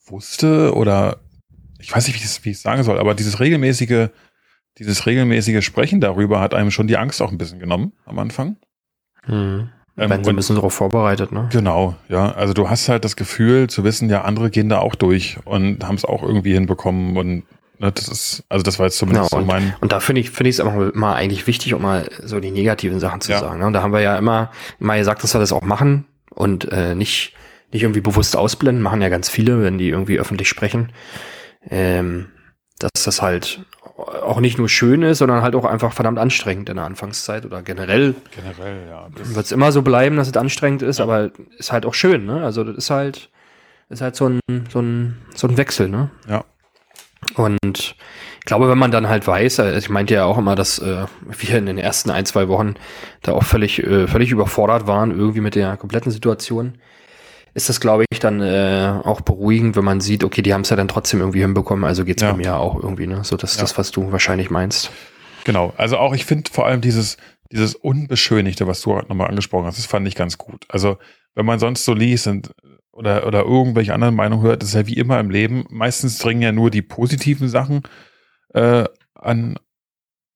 [0.05, 1.21] wusste oder
[1.79, 4.09] ich weiß nicht, wie ich es, wie ich es sagen soll, aber dieses regelmäßige,
[4.77, 8.57] dieses regelmäßige Sprechen darüber hat einem schon die Angst auch ein bisschen genommen am Anfang.
[9.23, 9.69] Hm.
[9.97, 11.49] Ähm, Wenn sie ein bisschen darauf vorbereitet, ne?
[11.51, 12.31] Genau, ja.
[12.31, 15.85] Also du hast halt das Gefühl zu wissen, ja, andere gehen da auch durch und
[15.85, 17.43] haben es auch irgendwie hinbekommen und
[17.81, 19.63] Ne, das ist, also das war jetzt zumindest genau, so mein.
[19.63, 22.39] Und, und da finde ich, finde ich es auch mal eigentlich wichtig, um mal so
[22.39, 23.39] die negativen Sachen zu ja.
[23.39, 23.59] sagen.
[23.59, 23.65] Ne?
[23.65, 26.93] Und da haben wir ja immer, immer gesagt, dass wir das auch machen und äh,
[26.93, 27.33] nicht,
[27.73, 30.91] nicht irgendwie bewusst ausblenden, machen ja ganz viele, wenn die irgendwie öffentlich sprechen.
[31.71, 32.27] Ähm,
[32.77, 33.65] dass das halt
[34.01, 37.61] auch nicht nur schön ist, sondern halt auch einfach verdammt anstrengend in der Anfangszeit oder
[37.61, 38.15] generell.
[38.35, 39.07] Generell, ja.
[39.15, 41.05] Wird es immer so bleiben, dass es anstrengend ist, ja.
[41.05, 42.43] aber ist halt auch schön, ne?
[42.43, 43.29] Also das ist halt,
[43.89, 46.09] ist halt so ein, so ein, so ein Wechsel, ne?
[46.27, 46.43] Ja.
[47.35, 47.95] Und
[48.41, 51.05] ich glaube, wenn man dann halt weiß, also ich meinte ja auch immer, dass äh,
[51.21, 52.73] wir in den ersten ein, zwei Wochen
[53.21, 56.75] da auch völlig, äh, völlig überfordert waren, irgendwie mit der kompletten Situation,
[57.53, 60.69] ist das, glaube ich, dann äh, auch beruhigend, wenn man sieht, okay, die haben es
[60.69, 62.31] ja dann trotzdem irgendwie hinbekommen, also geht's ja.
[62.31, 63.23] bei mir auch irgendwie, ne?
[63.23, 63.61] So das, ja.
[63.61, 64.91] das, was du wahrscheinlich meinst.
[65.43, 67.17] Genau, also auch ich finde vor allem dieses,
[67.51, 70.65] dieses Unbeschönigte, was du nochmal angesprochen hast, das fand ich ganz gut.
[70.69, 70.97] Also
[71.35, 72.53] wenn man sonst so liest und
[72.91, 75.65] oder, oder irgendwelche anderen Meinungen hört, ist ja wie immer im Leben.
[75.69, 77.83] Meistens dringen ja nur die positiven Sachen
[78.53, 78.83] äh,
[79.15, 79.57] an,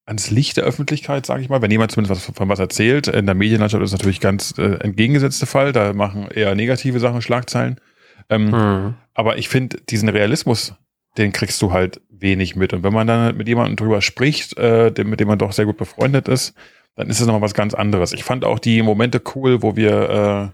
[0.05, 1.61] ans Licht der Öffentlichkeit, sage ich mal.
[1.61, 3.07] Wenn jemand zumindest was, von was erzählt.
[3.07, 5.71] In der Medienlandschaft ist natürlich ganz äh, entgegengesetzte Fall.
[5.71, 7.79] Da machen eher negative Sachen Schlagzeilen.
[8.29, 8.93] Ähm, mhm.
[9.13, 10.75] Aber ich finde, diesen Realismus,
[11.17, 12.73] den kriegst du halt wenig mit.
[12.73, 15.77] Und wenn man dann mit jemandem drüber spricht, äh, mit dem man doch sehr gut
[15.77, 16.53] befreundet ist,
[16.95, 18.13] dann ist es nochmal was ganz anderes.
[18.13, 20.53] Ich fand auch die Momente cool, wo wir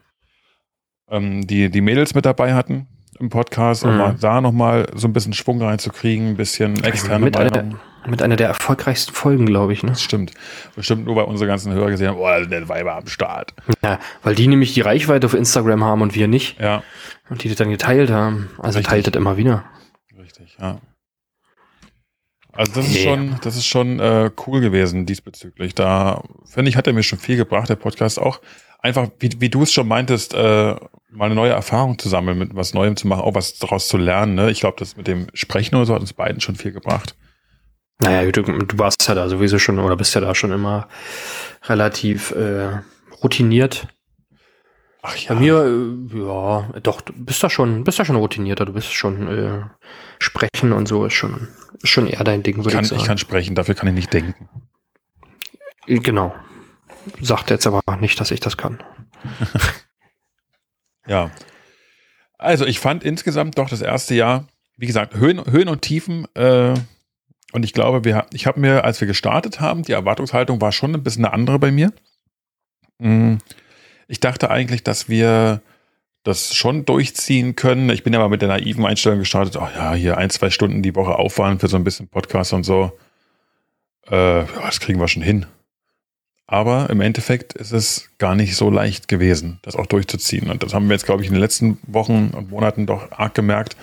[1.09, 2.87] äh, ähm, die, die Mädels mit dabei hatten.
[3.21, 3.97] Im Podcast, um Mhm.
[3.97, 7.53] mal da nochmal so ein bisschen Schwung reinzukriegen, ein bisschen externe mit, Meinung.
[7.53, 9.83] einer, mit einer der erfolgreichsten Folgen, glaube ich.
[9.83, 9.91] Ne?
[9.91, 10.33] Das stimmt.
[10.75, 13.53] Bestimmt nur bei unseren ganzen Hörer gesehen haben, oh, da sind der Weiber am Start.
[13.83, 16.59] Ja, weil die nämlich die Reichweite auf Instagram haben und wir nicht.
[16.59, 16.83] Ja,
[17.29, 18.49] Und die das dann geteilt haben.
[18.57, 18.87] Also Richtig.
[18.87, 19.63] teilt das immer wieder.
[20.19, 20.77] richtig, ja.
[22.53, 23.03] Also das ist Nee.
[23.03, 25.73] schon, das ist schon äh, cool gewesen diesbezüglich.
[25.75, 28.41] Da finde ich, hat er mir schon viel gebracht, der Podcast auch.
[28.79, 30.75] Einfach, wie, wie du es schon meintest, äh,
[31.11, 33.97] mal eine neue Erfahrung zu sammeln, mit was Neuem zu machen, auch was daraus zu
[33.97, 34.35] lernen.
[34.35, 34.49] Ne?
[34.51, 37.15] Ich glaube, das mit dem Sprechen oder so hat uns beiden schon viel gebracht.
[37.99, 40.87] Naja, du, du warst ja da sowieso schon oder bist ja da schon immer
[41.65, 42.79] relativ äh,
[43.23, 43.87] routiniert.
[45.03, 48.73] Ach Bei mir, äh, ja, doch, du bist da schon, bist da schon routinierter, du
[48.73, 49.61] bist schon äh,
[50.19, 51.47] sprechen und so ist schon,
[51.81, 53.01] ist schon eher dein Ding, würde ich sagen.
[53.01, 54.49] ich kann sprechen, dafür kann ich nicht denken.
[55.87, 56.33] Genau.
[57.19, 58.81] Sagt jetzt aber nicht, dass ich das kann.
[61.07, 61.31] Ja.
[62.37, 66.27] Also ich fand insgesamt doch das erste Jahr, wie gesagt, Höhen, Höhen und Tiefen.
[66.35, 66.75] Äh,
[67.53, 70.93] und ich glaube, wir, ich habe mir, als wir gestartet haben, die Erwartungshaltung war schon
[70.93, 71.91] ein bisschen eine andere bei mir.
[72.99, 73.37] Mm,
[74.07, 75.61] Ich dachte eigentlich, dass wir
[76.23, 77.89] das schon durchziehen können.
[77.89, 80.83] Ich bin ja mal mit der naiven Einstellung gestartet, oh ja, hier ein, zwei Stunden
[80.83, 82.91] die Woche Aufwand für so ein bisschen Podcast und so.
[84.07, 85.45] Äh, das kriegen wir schon hin.
[86.45, 90.49] Aber im Endeffekt ist es gar nicht so leicht gewesen, das auch durchzuziehen.
[90.49, 93.33] Und das haben wir jetzt, glaube ich, in den letzten Wochen und Monaten doch arg
[93.33, 93.77] gemerkt.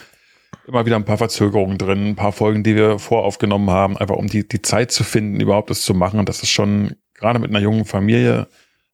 [0.66, 4.27] Immer wieder ein paar Verzögerungen drin, ein paar Folgen, die wir voraufgenommen haben, einfach um
[4.27, 6.20] die, die Zeit zu finden, überhaupt das zu machen.
[6.20, 8.48] Und das ist schon, gerade mit einer jungen Familie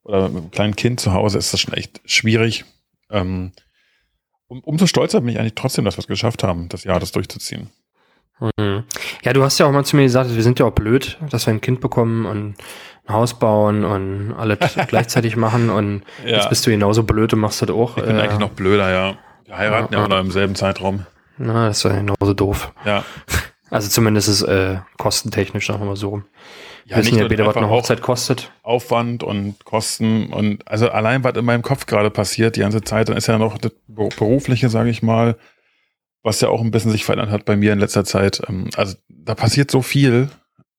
[0.04, 2.64] oder mit einem kleinen Kind zu Hause, ist das schon echt schwierig.
[3.14, 3.52] Ähm,
[4.48, 7.12] um, umso stolzer bin ich eigentlich trotzdem, dass wir es geschafft haben, das Jahr das
[7.12, 7.70] durchzuziehen.
[8.40, 8.84] Mhm.
[9.22, 11.46] Ja, du hast ja auch mal zu mir gesagt, wir sind ja auch blöd, dass
[11.46, 12.56] wir ein Kind bekommen und
[13.06, 17.62] ein Haus bauen und alles gleichzeitig machen und jetzt bist du genauso blöd und machst
[17.62, 17.96] das auch.
[17.96, 19.18] ich bin äh, eigentlich noch blöder, ja.
[19.44, 21.06] Wir heiraten ja, Ja, auch noch im selben Zeitraum.
[21.38, 22.72] Na, das ist ja genauso doof.
[22.84, 23.04] Ja.
[23.70, 26.24] Also zumindest ist es äh, kostentechnisch, sagen wir mal so rum.
[26.86, 28.52] Ja, wissen ja weder, was eine Hochzeit kostet.
[28.62, 33.08] Aufwand und Kosten und also allein, was in meinem Kopf gerade passiert die ganze Zeit,
[33.08, 35.36] dann ist ja noch das Berufliche, sage ich mal,
[36.22, 38.42] was ja auch ein bisschen sich verändert hat bei mir in letzter Zeit.
[38.48, 40.28] Ähm, Also da passiert so viel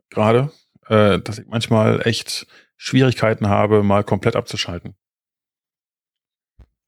[0.09, 0.51] gerade,
[0.87, 2.45] äh, dass ich manchmal echt
[2.77, 4.95] Schwierigkeiten habe, mal komplett abzuschalten.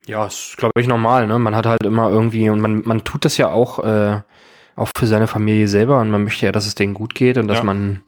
[0.06, 1.38] Ja, ist, glaube ich, normal, ne?
[1.40, 4.22] Man hat halt immer irgendwie, und man, man tut das ja auch, äh,
[4.76, 7.48] auch für seine Familie selber und man möchte ja, dass es denen gut geht und
[7.48, 7.64] dass Ja.
[7.64, 8.04] man,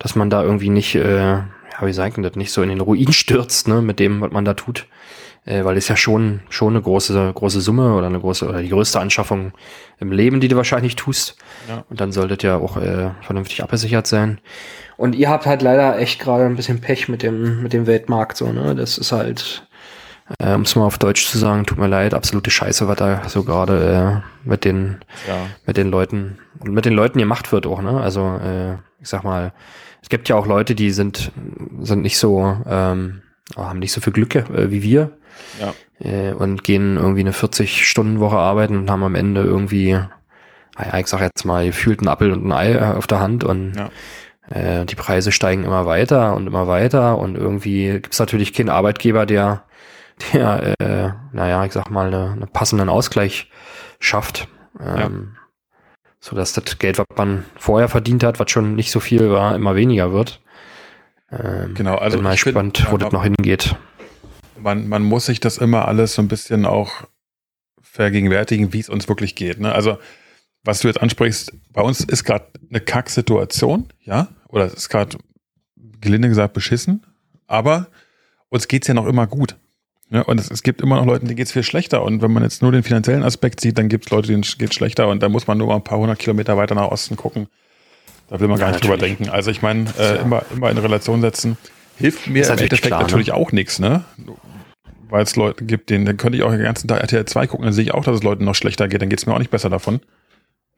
[0.00, 1.46] dass man da irgendwie nicht, äh, ja,
[1.82, 4.44] wie sagt man das, nicht so in den Ruin stürzt, ne, mit dem, was man
[4.44, 4.88] da tut.
[5.46, 8.68] Äh, weil es ja schon, schon eine große, große Summe oder eine große, oder die
[8.68, 9.52] größte Anschaffung
[9.98, 11.36] im Leben, die du wahrscheinlich tust.
[11.68, 11.84] Ja.
[11.88, 14.38] Und dann solltet ja auch äh, vernünftig abgesichert sein.
[14.98, 18.36] Und ihr habt halt leider echt gerade ein bisschen Pech mit dem, mit dem Weltmarkt,
[18.36, 18.74] so, ne?
[18.74, 19.66] Das ist halt,
[20.38, 23.28] äh, um es mal auf Deutsch zu sagen, tut mir leid, absolute Scheiße, was da
[23.28, 25.46] so gerade äh, mit den Ja.
[25.66, 28.00] mit den Leuten und mit den Leuten gemacht wird auch, ne?
[28.00, 29.52] Also äh, ich sag mal,
[30.02, 31.32] es gibt ja auch Leute, die sind
[31.80, 33.22] sind nicht so ähm,
[33.56, 35.10] haben nicht so viel Glück äh, wie wir
[35.58, 35.74] Ja.
[35.98, 39.98] äh, und gehen irgendwie eine 40 Stunden Woche arbeiten und haben am Ende irgendwie
[40.78, 43.42] naja, ich sag jetzt mal gefühlt einen Apfel und ein Ei äh, auf der Hand
[43.44, 43.90] und Ja.
[44.50, 49.26] äh, die Preise steigen immer weiter und immer weiter und irgendwie gibt's natürlich keinen Arbeitgeber,
[49.26, 49.64] der
[50.32, 53.50] der äh, naja, ich sag mal eine, eine passenden Ausgleich
[53.98, 54.48] schafft.
[54.78, 55.36] Ähm,
[56.20, 59.54] so dass das Geld, was man vorher verdient hat, was schon nicht so viel war,
[59.54, 60.40] immer weniger wird.
[61.30, 63.74] Ähm, Genau, also bin mal ich find, gespannt, wo ja, das noch hingeht.
[64.58, 67.04] man, man muss sich das immer alles so ein bisschen auch
[67.80, 69.60] vergegenwärtigen, wie es uns wirklich geht.
[69.60, 69.72] Ne?
[69.72, 69.98] Also,
[70.62, 75.16] was du jetzt ansprichst, bei uns ist gerade eine Kacksituation, ja, oder es ist gerade
[76.00, 77.06] gelinde gesagt beschissen,
[77.46, 77.88] aber
[78.50, 79.56] uns geht's ja noch immer gut.
[80.10, 80.22] Ne?
[80.24, 82.02] Und es, es gibt immer noch Leuten, denen geht's viel schlechter.
[82.02, 85.08] Und wenn man jetzt nur den finanziellen Aspekt sieht, dann gibt's Leute, denen geht's schlechter.
[85.08, 87.46] Und da muss man nur mal ein paar hundert Kilometer weiter nach Osten gucken.
[88.28, 89.28] Da will man Ja, gar nicht drüber denken.
[89.28, 90.22] Also ich meine, äh, Ja.
[90.22, 91.56] immer, immer in Relation setzen.
[91.96, 93.06] Hilft mir Ist im natürlich Endeffekt klar, ne?
[93.06, 94.04] natürlich auch nichts, ne?
[95.08, 97.64] Weil es Leute gibt, denen, dann könnte ich auch den ganzen Tag RTL 2 gucken,
[97.64, 99.50] dann sehe ich auch, dass es Leuten noch schlechter geht, dann geht's mir auch nicht
[99.50, 100.00] besser davon.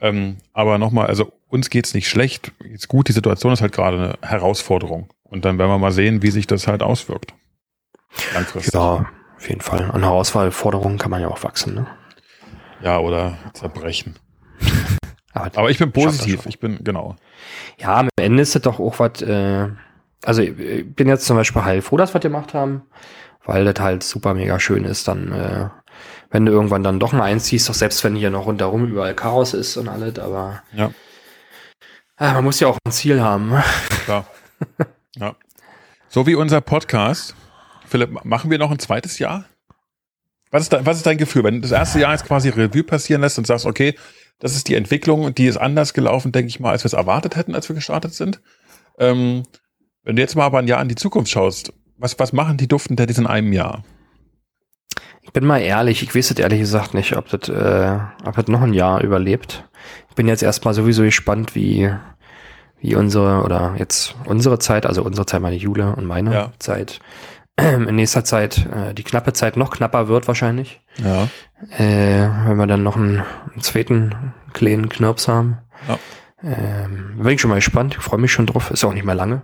[0.01, 3.99] Ähm, aber nochmal, also uns geht's nicht schlecht, geht's gut, die Situation ist halt gerade
[4.21, 5.09] eine Herausforderung.
[5.25, 7.35] Und dann werden wir mal sehen, wie sich das halt auswirkt.
[8.35, 8.75] Langfristig.
[8.75, 9.07] Ja,
[9.43, 9.91] auf jeden Fall.
[9.91, 11.75] An Herausforderungen kann man ja auch wachsen.
[11.75, 11.87] Ne?
[12.81, 14.15] Ja, oder zerbrechen.
[15.33, 17.17] Aber, Aber ich bin positiv, ich bin, genau.
[17.77, 19.21] ja, am Ende ist das doch auch was.
[19.23, 19.69] Äh,
[20.25, 22.83] also ich bin jetzt zum Beispiel heilfroh, dass wir das gemacht haben,
[23.45, 25.09] weil das halt super mega schön ist.
[25.09, 25.69] Dann, äh,
[26.31, 29.55] wenn du irgendwann dann doch mal einziehst, doch selbst wenn hier noch rundherum überall Chaos
[29.55, 30.93] ist und alles, aber Ja,
[32.21, 33.49] äh, man muss ja auch ein Ziel haben.
[33.49, 33.65] ne?
[34.05, 34.27] klar.
[35.17, 35.35] ja.
[36.09, 37.35] So wie unser Podcast.
[37.93, 39.45] Philipp, machen wir noch ein zweites Jahr?
[40.51, 43.21] Was ist, da, was ist dein Gefühl, wenn das erste Jahr jetzt quasi Revue passieren
[43.21, 43.95] lässt und sagst, okay,
[44.39, 47.37] das ist die Entwicklung, die ist anders gelaufen, denke ich mal, als wir es erwartet
[47.37, 48.41] hätten, als wir gestartet sind.
[48.99, 49.43] Ähm,
[50.05, 52.67] wenn du jetzt mal aber ein Jahr in die Zukunft schaust, was, was machen die
[52.67, 53.85] Duften der in einem Jahr?
[55.21, 58.49] Ich bin mal ehrlich, ich weiß es ehrlich gesagt nicht, ob das, äh, ob das
[58.49, 59.69] noch ein Jahr überlebt.
[60.09, 61.93] Ich bin jetzt erstmal sowieso gespannt, wie,
[62.81, 66.53] wie unsere, oder jetzt unsere Zeit, also unsere Zeit, meine Jule und meine ja.
[66.59, 67.01] Zeit,
[67.61, 70.81] in nächster Zeit, äh, die knappe Zeit noch knapper wird wahrscheinlich.
[71.03, 71.29] Ja.
[71.79, 73.19] Äh, wenn wir dann noch einen,
[73.53, 75.59] einen zweiten kleinen Knirps haben.
[75.89, 75.99] Ja.
[76.45, 79.15] Ähm, bin ich schon mal gespannt, ich freue mich schon drauf, ist auch nicht mehr
[79.15, 79.43] lange.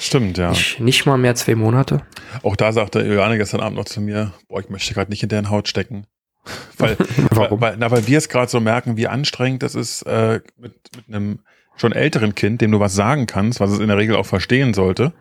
[0.00, 0.50] Stimmt, ja.
[0.50, 2.02] Nicht, nicht mal mehr zwei Monate.
[2.42, 5.28] Auch da sagte Juliane gestern Abend noch zu mir, boah, ich möchte gerade nicht in
[5.28, 6.06] deren Haut stecken.
[6.78, 6.96] weil,
[7.30, 7.60] Warum?
[7.60, 11.08] Weil, na, weil wir es gerade so merken, wie anstrengend das ist, äh, mit, mit
[11.08, 11.40] einem
[11.76, 14.72] schon älteren Kind, dem du was sagen kannst, was es in der Regel auch verstehen
[14.72, 15.12] sollte,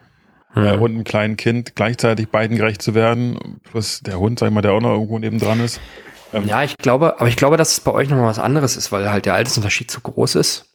[0.55, 0.65] mhm.
[0.65, 4.53] äh, und einem kleinen Kind gleichzeitig beiden gerecht zu werden, plus der Hund, sag ich
[4.53, 5.79] mal, der auch noch irgendwo neben dran ist.
[6.33, 8.91] Ähm, ja, ich glaube, aber ich glaube, dass es bei euch nochmal was anderes ist,
[8.91, 10.73] weil halt der Altersunterschied zu groß ist.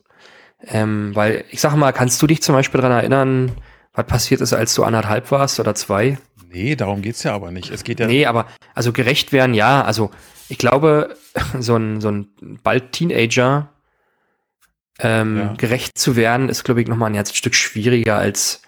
[0.67, 3.53] Ähm, weil, ich sag mal, kannst du dich zum Beispiel daran erinnern,
[3.95, 6.19] was passiert ist, als du anderthalb warst oder zwei?
[6.53, 7.71] Nee, darum geht's ja aber nicht.
[7.71, 8.07] Es geht ja.
[8.07, 9.83] Nee, aber also gerecht werden, ja.
[9.83, 10.11] Also
[10.49, 11.17] ich glaube,
[11.59, 12.29] so ein, so ein
[12.63, 13.69] bald Teenager
[14.99, 15.55] ähm, ja.
[15.57, 18.63] gerecht zu werden, ist, glaube ich, nochmal ein ganzes Stück schwieriger als,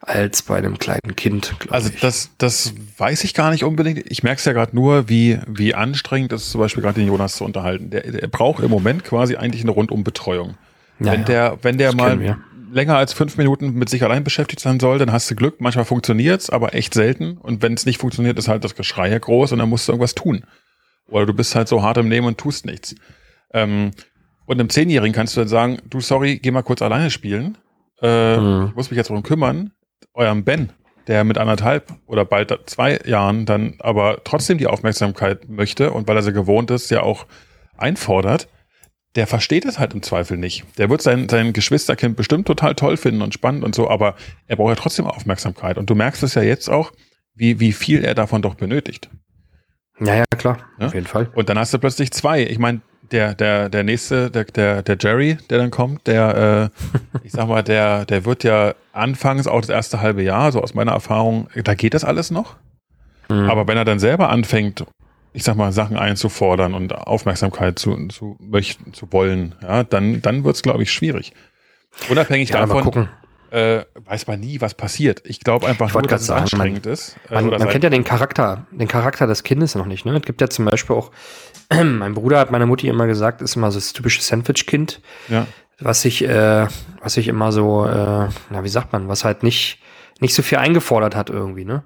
[0.00, 1.54] als bei einem kleinen Kind.
[1.70, 2.00] Also ich.
[2.00, 4.10] das, das weiß ich gar nicht unbedingt.
[4.10, 7.08] Ich merke es ja gerade nur, wie, wie anstrengend es ist, zum Beispiel gerade den
[7.08, 7.90] Jonas zu unterhalten.
[7.90, 10.56] Der, der braucht im Moment quasi eigentlich eine Rundumbetreuung.
[11.00, 11.26] Ja, wenn ja.
[11.26, 12.38] der, wenn der mal
[12.70, 15.60] länger als fünf Minuten mit sich allein beschäftigt sein soll, dann hast du Glück.
[15.60, 17.38] Manchmal funktioniert's, aber echt selten.
[17.38, 19.92] Und wenn es nicht funktioniert, ist halt das Geschrei ja groß und dann musst du
[19.92, 20.44] irgendwas tun.
[21.08, 22.94] Oder du bist halt so hart im Nehmen und tust nichts.
[23.52, 23.92] Ähm,
[24.46, 27.56] und einem Zehnjährigen kannst du dann sagen, du, sorry, geh mal kurz alleine spielen.
[28.00, 28.68] Äh, mhm.
[28.68, 29.72] Ich muss mich jetzt darum kümmern.
[30.14, 30.72] Eurem Ben,
[31.06, 36.16] der mit anderthalb oder bald zwei Jahren dann aber trotzdem die Aufmerksamkeit möchte und weil
[36.16, 37.26] er sie gewohnt ist, ja auch
[37.76, 38.48] einfordert,
[39.14, 40.64] der versteht es halt im Zweifel nicht.
[40.78, 44.56] Der wird sein, sein Geschwisterkind bestimmt total toll finden und spannend und so, aber er
[44.56, 45.78] braucht ja trotzdem Aufmerksamkeit.
[45.78, 46.92] Und du merkst es ja jetzt auch,
[47.34, 49.10] wie, wie viel er davon doch benötigt.
[50.00, 50.86] Ja, ja, klar, ja?
[50.86, 51.30] auf jeden Fall.
[51.34, 52.42] Und dann hast du plötzlich zwei.
[52.42, 52.80] Ich meine,
[53.12, 57.48] der, der, der nächste, der, der, der Jerry, der dann kommt, der, äh, ich sag
[57.48, 61.48] mal, der, der wird ja anfangs auch das erste halbe Jahr, so aus meiner Erfahrung,
[61.64, 62.56] da geht das alles noch.
[63.28, 63.50] Mhm.
[63.50, 64.84] Aber wenn er dann selber anfängt,
[65.32, 70.44] ich sag mal, Sachen einzufordern und Aufmerksamkeit zu, zu möchten, zu wollen, ja, dann, dann
[70.44, 71.32] wird's, glaube ich, schwierig.
[72.08, 73.08] Unabhängig ja, davon,
[73.50, 75.22] äh, weiß man nie, was passiert.
[75.24, 77.16] Ich glaube einfach nur, dass es sagen, anstrengend man, ist.
[77.30, 80.04] Äh, man, man kennt ja den Charakter, den Charakter des Kindes noch nicht.
[80.04, 80.16] Ne?
[80.16, 81.10] Es gibt ja zum Beispiel auch,
[81.70, 85.46] mein Bruder hat meiner Mutti immer gesagt, ist immer so das typische Sandwich-Kind, ja.
[85.78, 86.66] was sich, äh,
[87.00, 89.80] was sich immer so, äh, na wie sagt man, was halt nicht,
[90.20, 91.64] nicht so viel eingefordert hat irgendwie.
[91.64, 91.84] Ne?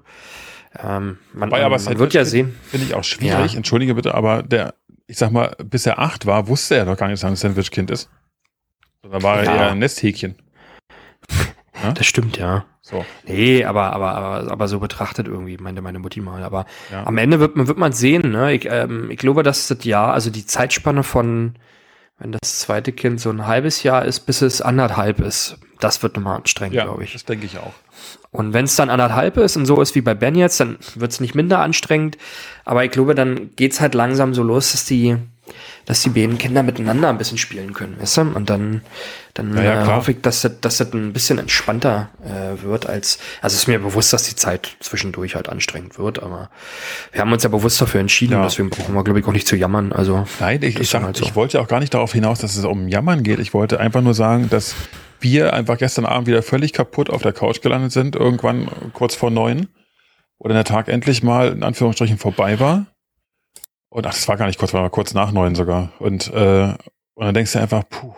[0.81, 2.55] Ähm, man, Wobei, aber man wird ja sehen.
[2.63, 3.51] Finde ich auch schwierig.
[3.51, 3.57] Ja.
[3.57, 4.75] Entschuldige bitte, aber der,
[5.07, 7.35] ich sag mal, bis er acht war, wusste er doch gar nicht, dass er ein
[7.35, 8.09] Sandwich-Kind ist.
[9.03, 9.51] Da war ja.
[9.51, 10.35] er eher ein Nesthäkchen.
[11.83, 11.91] Ja?
[11.91, 12.65] Das stimmt, ja.
[12.81, 13.05] So.
[13.25, 16.43] Nee, aber, aber, aber, aber so betrachtet irgendwie, meinte meine Mutti mal.
[16.43, 17.05] Aber ja.
[17.05, 18.53] am Ende wird, wird man sehen, ne?
[18.53, 21.55] Ich, ähm, ich glaube, dass das Jahr, also die Zeitspanne von,
[22.19, 26.15] wenn das zweite Kind so ein halbes Jahr ist, bis es anderthalb ist, das wird
[26.15, 27.13] nochmal anstrengend, ja, glaube ich.
[27.13, 27.73] Das denke ich auch.
[28.31, 31.11] Und wenn es dann anderthalb ist und so ist wie bei Ben jetzt, dann wird
[31.11, 32.17] es nicht minder anstrengend.
[32.65, 35.17] Aber ich glaube, dann geht's halt langsam so los, dass die,
[35.85, 38.21] dass die beiden Kinder miteinander ein bisschen spielen können, weißt du?
[38.21, 38.81] Und dann,
[39.33, 42.87] dann ja, ja, äh, hoffe ich, dass das, dass das ein bisschen entspannter äh, wird
[42.87, 46.49] als, also es ist mir bewusst, dass die Zeit zwischendurch halt anstrengend wird, aber
[47.11, 48.43] wir haben uns ja bewusst dafür entschieden, ja.
[48.43, 49.91] deswegen brauchen wir, glaube ich, auch nicht zu jammern.
[49.91, 51.25] Also Nein, ich, ich, sag, halt so.
[51.25, 53.39] ich wollte auch gar nicht darauf hinaus, dass es um Jammern geht.
[53.39, 54.75] Ich wollte einfach nur sagen, dass
[55.19, 59.31] wir einfach gestern Abend wieder völlig kaputt auf der Couch gelandet sind, irgendwann kurz vor
[59.31, 59.67] neun.
[60.37, 62.87] Oder der Tag endlich mal in Anführungsstrichen vorbei war
[63.93, 65.93] und ach, das war gar nicht kurz, war kurz nach neun sogar.
[65.99, 66.73] Und, äh,
[67.13, 68.15] und dann denkst du einfach, puh.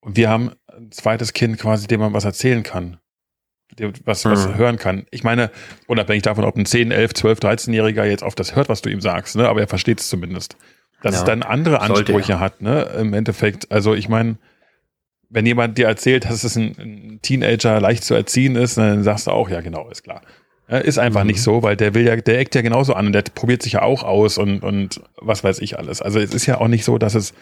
[0.00, 2.98] Und wir haben ein zweites Kind quasi, dem man was erzählen kann.
[3.78, 4.56] Dem was, was mhm.
[4.56, 5.06] hören kann.
[5.10, 5.50] Ich meine,
[5.86, 9.00] unabhängig davon, ob ein 10, 11, 12, 13-Jähriger jetzt auf das hört, was du ihm
[9.00, 9.48] sagst, ne?
[9.48, 10.58] aber er versteht es zumindest.
[11.00, 11.20] Dass ja.
[11.20, 12.82] es dann andere Ansprüche Sollte, hat, ne?
[12.98, 13.72] Im Endeffekt.
[13.72, 14.36] Also ich meine,
[15.30, 19.28] wenn jemand dir erzählt, dass es ein, ein Teenager leicht zu erziehen ist, dann sagst
[19.28, 20.20] du auch, ja genau, ist klar.
[20.68, 21.28] Ist einfach mhm.
[21.28, 23.74] nicht so, weil der will ja, der eckt ja genauso an und der probiert sich
[23.74, 26.02] ja auch aus und, und was weiß ich alles.
[26.02, 27.34] Also es ist ja auch nicht so, dass es,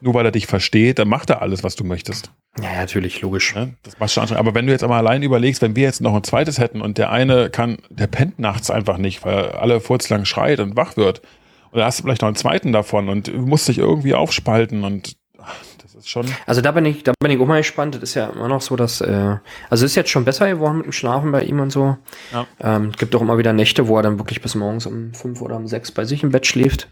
[0.00, 2.32] nur weil er dich versteht, dann macht er alles, was du möchtest.
[2.60, 3.54] Ja, natürlich, logisch.
[3.54, 4.36] Ja, das machst du schon.
[4.36, 6.98] Aber wenn du jetzt einmal allein überlegst, wenn wir jetzt noch ein zweites hätten und
[6.98, 11.20] der eine kann, der pennt nachts einfach nicht, weil alle furzlang schreit und wach wird.
[11.70, 15.16] Und da hast du vielleicht noch einen zweiten davon und musst dich irgendwie aufspalten und
[16.08, 16.26] schon.
[16.46, 17.94] Also da bin ich, da bin ich auch mal gespannt.
[17.94, 19.36] Das ist ja immer noch so, dass, äh,
[19.70, 21.96] also es ist jetzt schon besser geworden mit dem Schlafen bei ihm und so.
[22.32, 22.46] Ja.
[22.60, 25.40] Ähm, es gibt auch immer wieder Nächte, wo er dann wirklich bis morgens um fünf
[25.40, 26.88] oder um sechs bei sich im Bett schläft.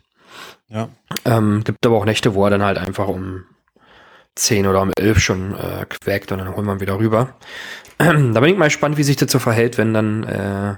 [0.69, 0.89] Ja.
[1.25, 3.45] Ähm, gibt aber auch Nächte, wo er dann halt einfach um
[4.35, 7.35] zehn oder um elf schon äh, quäkt und dann holen wir ihn wieder rüber.
[7.99, 10.75] da bin ich mal gespannt, wie sich das so verhält, wenn dann äh,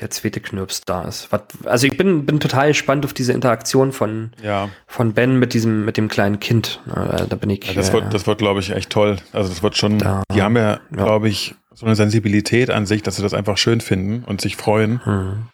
[0.00, 1.30] der zweite Knirps da ist.
[1.32, 4.68] Was, also ich bin, bin total gespannt auf diese Interaktion von, Ja.
[4.86, 6.80] von Ben mit diesem, mit dem kleinen Kind.
[6.88, 7.64] Äh, da bin ich.
[7.66, 9.16] Ja, das äh, wird, das wird, glaube ich, echt toll.
[9.32, 10.80] Also das wird schon, Da- die haben ja, ja.
[10.90, 14.56] glaube ich, so eine Sensibilität an sich, dass sie das einfach schön finden und sich
[14.56, 15.00] freuen.
[15.04, 15.46] hm.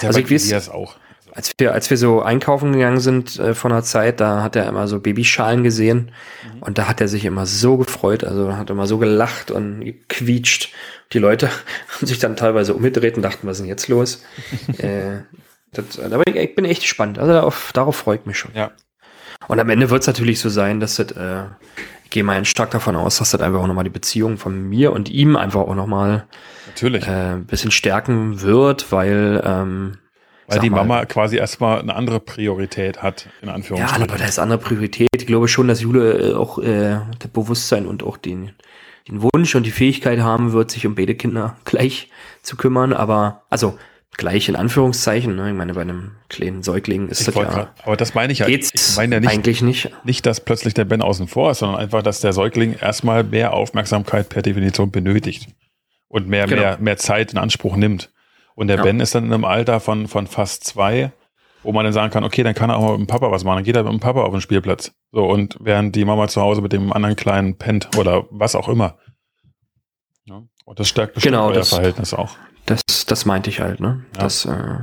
[0.00, 0.94] Ja, Also ich weiß- auch.
[1.34, 4.68] Als wir, als wir so einkaufen gegangen sind äh, vor einer Zeit, da hat er
[4.68, 6.12] immer so Babyschalen gesehen
[6.44, 6.62] Mhm.
[6.62, 10.70] und da hat er sich immer so gefreut, also hat immer so gelacht und gequietscht.
[11.12, 11.48] Die Leute
[11.96, 14.22] haben sich dann teilweise umgedreht und dachten, was ist denn jetzt los?
[14.78, 15.20] äh,
[15.72, 17.18] das, da bin ich, ich bin echt gespannt.
[17.18, 18.50] Also darauf, darauf freue ich mich schon.
[18.54, 18.70] Ja.
[19.48, 21.44] Und am Ende wird es natürlich so sein, dass das, äh,
[22.04, 24.92] ich gehe mal stark davon aus, dass das einfach auch nochmal die Beziehung von mir
[24.92, 26.26] und ihm einfach auch nochmal
[26.66, 27.06] Natürlich.
[27.06, 29.96] äh, ein bisschen stärken wird, weil ähm,
[30.54, 34.08] Weil die mal, Mama quasi erstmal eine andere Priorität hat, in Ja, Anführungsstrichen.
[34.08, 35.08] aber da ist andere Priorität.
[35.16, 38.52] Ich glaube schon, dass Jule äh, auch äh, das Bewusstsein und auch den,
[39.08, 42.10] den Wunsch und die Fähigkeit haben wird, sich um beide Kinder gleich
[42.42, 42.92] zu kümmern.
[42.92, 43.78] Aber, also
[44.16, 45.34] gleich in Anführungszeichen.
[45.36, 45.50] Ne?
[45.50, 48.40] Ich meine, bei einem kleinen Säugling ist ich das ja, grad, aber das meine ich
[48.40, 48.46] ja.
[48.46, 49.90] geht's Ich meine ja nicht, eigentlich nicht.
[50.04, 53.54] nicht, dass plötzlich der Ben außen vor ist, sondern einfach, dass der Säugling erstmal mehr
[53.54, 55.48] Aufmerksamkeit per Definition benötigt
[56.08, 56.60] und mehr, Genau.
[56.60, 58.10] mehr, mehr Zeit in Anspruch nimmt.
[58.54, 58.82] Und der Ja.
[58.82, 61.12] Ben ist dann in einem Alter von, von fast zwei,
[61.62, 63.44] wo man dann sagen kann, okay, dann kann er auch mal mit dem Papa was
[63.44, 63.56] machen.
[63.58, 64.92] Dann geht er mit dem Papa auf den Spielplatz.
[65.12, 68.68] So, und während die Mama zu Hause mit dem anderen Kleinen pennt oder was auch
[68.68, 68.98] immer.
[70.24, 70.42] Ja.
[70.64, 72.36] Und das stärkt bestimmt Genau, euer das- Verhältnis auch.
[72.66, 74.04] Das, das meinte ich halt, ne?
[74.14, 74.20] Ja.
[74.22, 74.78] Das, äh,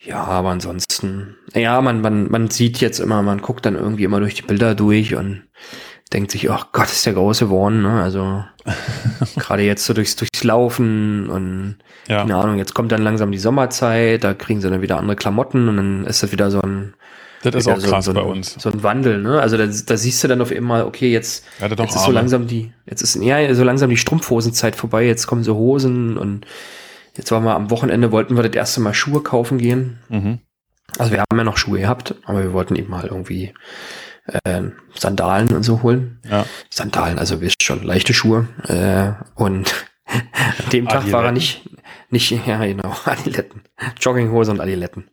[0.00, 4.20] ja, aber ansonsten, ja, man, man, man sieht jetzt immer, man guckt dann irgendwie immer
[4.20, 5.44] durch die Bilder durch und
[6.12, 8.02] denkt sich, oh Gott, ist der große geworden, ne?
[8.02, 8.44] Also
[9.36, 11.76] gerade jetzt so durchs, durchs Laufen und
[12.08, 12.18] Ja.
[12.20, 15.68] keine Ahnung, jetzt kommt dann langsam die Sommerzeit, da kriegen sie dann wieder andere Klamotten
[15.68, 16.94] und dann ist das wieder so ein,
[17.42, 18.54] Das ist auch so, krass so, bei ein, uns.
[18.58, 19.40] so ein Wandel, ne?
[19.40, 22.46] Also da, da siehst du dann auf einmal, okay, jetzt, doch jetzt ist so langsam
[22.46, 26.46] die, jetzt ist ja so langsam die Strumpfhosenzeit vorbei, jetzt kommen so Hosen und
[27.16, 29.98] jetzt waren wir am Wochenende, wollten wir das erste Mal Schuhe kaufen gehen.
[30.10, 30.38] Mhm.
[30.98, 33.52] Also wir haben ja noch Schuhe gehabt, aber wir wollten eben mal irgendwie
[34.26, 34.62] äh,
[34.94, 36.20] Sandalen und so holen.
[36.28, 36.46] Ja.
[36.70, 38.48] Sandalen, also wisst schon, leichte Schuhe.
[38.66, 41.68] Äh, und an dem Tag war er nicht,
[42.10, 43.62] nicht, ja genau, Adiletten.
[44.00, 45.10] Jogginghose und Adiletten.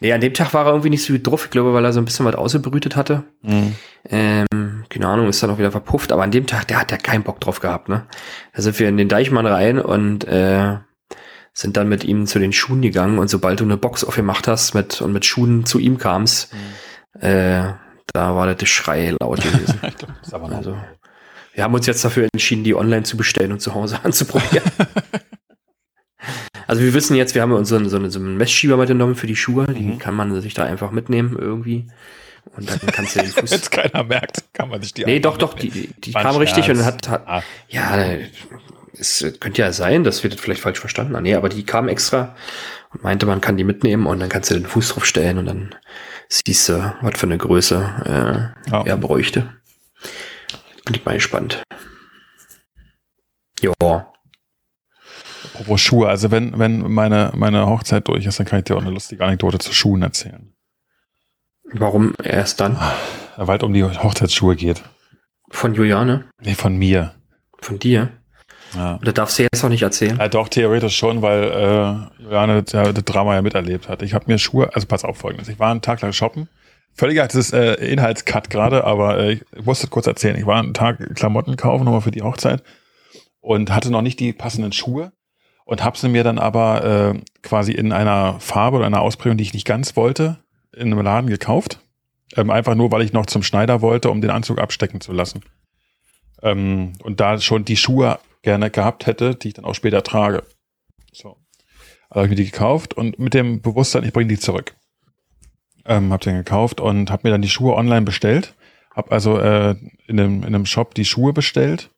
[0.00, 1.92] Nee, an dem Tag war er irgendwie nicht so gut drauf, ich glaube, weil er
[1.92, 3.24] so ein bisschen was ausgebrütet hatte.
[3.42, 3.74] Mhm.
[4.08, 6.96] Ähm, keine Ahnung, ist dann auch wieder verpufft, aber an dem Tag, der hat ja
[6.96, 8.06] keinen Bock drauf gehabt, ne?
[8.54, 10.76] Da sind wir in den Deichmann rein und äh,
[11.52, 14.74] sind dann mit ihm zu den Schuhen gegangen und sobald du eine Box aufgemacht hast
[14.74, 16.54] mit und mit Schuhen zu ihm kamst,
[17.20, 17.72] äh,
[18.12, 19.80] da war der Schrei laut gewesen.
[20.32, 20.76] Also,
[21.54, 24.70] wir haben uns jetzt dafür entschieden, die online zu bestellen und zu Hause anzuprobieren.
[26.66, 29.36] also wir wissen jetzt, wir haben uns so einen, so einen, Messschieber mitgenommen für die
[29.36, 29.66] Schuhe.
[29.66, 29.98] Die Mhm.
[29.98, 31.86] kann man sich da einfach mitnehmen irgendwie.
[32.56, 33.50] Und dann kannst du den Fuß.
[33.50, 35.94] Jetzt keiner merkt, kann man sich die nee, doch, doch, mitnehmen.
[35.96, 38.06] die, die kam richtig und hat, hat Ah, ja,
[38.98, 41.22] es könnte ja sein, dass wir das vielleicht falsch verstanden haben.
[41.22, 42.34] Nee, aber die kam extra
[42.90, 45.46] und meinte, man kann die mitnehmen und dann kannst du den Fuß drauf stellen und
[45.46, 45.74] dann
[46.28, 48.82] siehst du, was für eine Größe äh, Ja.
[48.84, 49.52] er bräuchte.
[50.84, 51.62] Bin ich mal gespannt.
[53.60, 53.72] Ja,
[55.44, 58.80] apropos Schuhe, also wenn, wenn meine, meine Hochzeit durch ist, dann kann ich dir auch
[58.82, 60.54] eine lustige Anekdote zu Schuhen erzählen.
[61.72, 62.78] warum erst dann?
[63.36, 64.82] Weil es um die Hochzeitsschuhe geht.
[65.50, 66.28] Von Juliane?
[66.40, 67.14] Nee, von mir.
[67.60, 68.12] Von dir?
[68.74, 68.98] Ja.
[69.00, 70.16] Oder darfst du jetzt noch nicht erzählen?
[70.18, 74.02] Ja, doch, theoretisch schon, weil äh, Juliane das, Drama ja miterlebt hat.
[74.02, 76.48] Ich habe mir Schuhe, also pass auf folgendes, ich war einen Tag lang shoppen.
[76.94, 80.36] Völliger das ist, äh, Inhaltscut gerade, aber äh, ich musste kurz erzählen.
[80.36, 82.62] Ich war einen Tag Klamotten kaufen, nochmal für die Hochzeit
[83.40, 85.12] und hatte noch nicht die passenden Schuhe
[85.64, 89.44] und habe sie mir dann aber äh, quasi in einer Farbe oder einer Ausprägung, die
[89.44, 90.38] ich nicht ganz wollte,
[90.74, 91.80] in einem Laden gekauft.
[92.36, 95.42] Ähm, einfach nur, weil ich noch zum Schneider wollte, um den Anzug abstecken zu lassen.
[96.42, 98.18] Ähm, und da schon die Schuhe
[98.48, 100.42] gerne gehabt hätte, die ich dann auch später trage.
[101.12, 101.36] So.
[102.08, 104.74] Also habe ich mir die gekauft und mit dem Bewusstsein, ich bringe die zurück.
[105.84, 108.54] Ähm, hab den gekauft und habe mir dann die Schuhe online bestellt.
[108.94, 109.76] Hab also äh,
[110.06, 111.90] in, einem, in einem Shop die Schuhe bestellt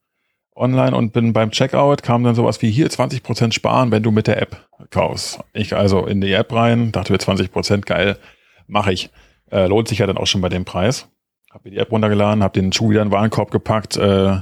[0.56, 4.26] online und bin beim Checkout kam dann sowas wie hier 20% sparen, wenn du mit
[4.26, 5.38] der App kaufst.
[5.52, 8.18] Ich also in die App rein, dachte mir 20% geil,
[8.66, 9.10] mache ich.
[9.52, 11.08] Äh, lohnt sich ja dann auch schon bei dem Preis.
[11.52, 14.38] Hab mir die App runtergeladen, hab den Schuh wieder in den Warenkorb gepackt äh,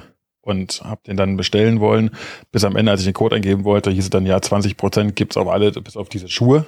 [0.48, 2.10] und hab den dann bestellen wollen.
[2.50, 5.36] Bis am Ende, als ich den Code eingeben wollte, hieß es dann ja 20% gibt's
[5.36, 6.66] auf alle, bis auf diese Schuhe.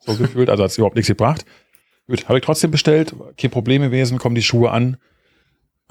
[0.00, 1.44] So gefühlt, also hat's überhaupt nichts gebracht.
[2.08, 4.96] Gut, habe ich trotzdem bestellt, kein Problem gewesen, kommen die Schuhe an.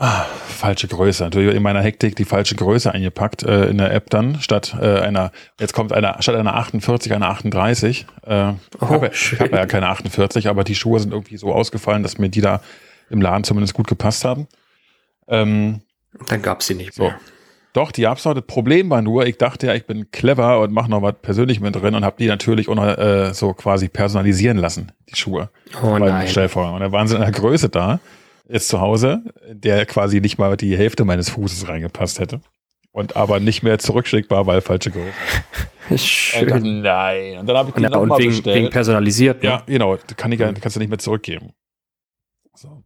[0.02, 1.26] Ah, falsche Größe.
[1.26, 5.00] Natürlich in meiner Hektik die falsche Größe eingepackt äh, in der App dann statt äh,
[5.00, 5.34] einer.
[5.60, 8.06] Jetzt kommt einer statt einer 48 eine 38.
[8.26, 12.02] Äh, Oh, ich habe hab ja keine 48, aber die Schuhe sind irgendwie so ausgefallen,
[12.02, 12.62] dass mir die da
[13.10, 14.48] im Laden zumindest gut gepasst haben.
[15.28, 15.82] Ähm,
[16.28, 17.04] Dann gab's sie nicht so.
[17.04, 17.20] mehr.
[17.74, 18.34] Doch, die gab's noch.
[18.34, 21.60] Das Problem war nur, ich dachte ja, ich bin clever und mache noch was persönlich
[21.60, 25.50] mit drin und habe die natürlich noch, äh, so quasi personalisieren lassen, die Schuhe
[25.84, 26.24] Oh nein.
[26.26, 26.74] Bestellvorgang.
[26.76, 28.00] Und da waren sie in einer Größe da,
[28.48, 32.42] jetzt zu Hause, der quasi nicht mal die Hälfte meines Fußes reingepasst hätte.
[32.92, 35.14] Und aber nicht mehr zurückschickbar, weil falsche Größe.
[35.98, 36.52] Schön.
[36.52, 37.38] Und nein.
[37.38, 38.56] Und dann habe ich die Und, und nochmal wegen, bestellt.
[38.58, 39.44] wegen personalisiert.
[39.44, 39.50] Ne?
[39.50, 39.96] Ja, genau.
[40.18, 41.54] Kann ich, kannst du nicht mehr zurückgeben.
[42.56, 42.84] So.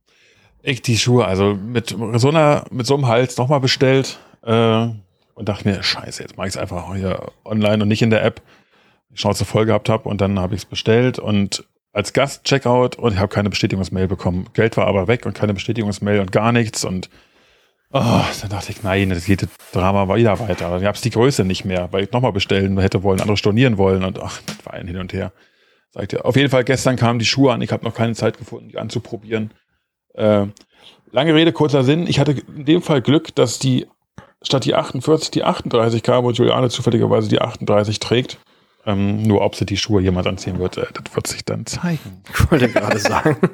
[0.65, 4.87] Ich die Schuhe, also mit so einer, mit so einem Hals nochmal bestellt äh,
[5.35, 8.23] und dachte mir, scheiße, jetzt mache ich es einfach hier online und nicht in der
[8.23, 8.41] App.
[9.09, 12.95] Die Schnauze voll gehabt habe und dann habe ich es bestellt und als Gast Checkout
[12.95, 14.47] und ich habe keine Bestätigungsmail bekommen.
[14.53, 17.09] Geld war aber weg und keine Bestätigungsmail und gar nichts und
[17.91, 20.69] oh, dann dachte ich, nein, das geht das Drama wieder weiter.
[20.69, 23.77] Dann gab es die Größe nicht mehr, weil ich nochmal bestellen hätte wollen, andere stornieren
[23.77, 25.33] wollen und ach, das war ein Hin und Her.
[25.91, 28.69] Sagte, auf jeden Fall, gestern kamen die Schuhe an, ich habe noch keine Zeit gefunden,
[28.69, 29.51] die anzuprobieren.
[30.13, 30.47] Äh,
[31.11, 32.07] lange Rede, kurzer Sinn.
[32.07, 33.87] Ich hatte in dem Fall Glück, dass die
[34.41, 38.37] statt die 48 die 38 kam und Juliane zufälligerweise die 38 trägt.
[38.85, 42.21] Ähm, nur ob sie die Schuhe jemand anziehen wird, äh, das wird sich dann zeigen.
[42.29, 43.37] Ich wollte gerade sagen.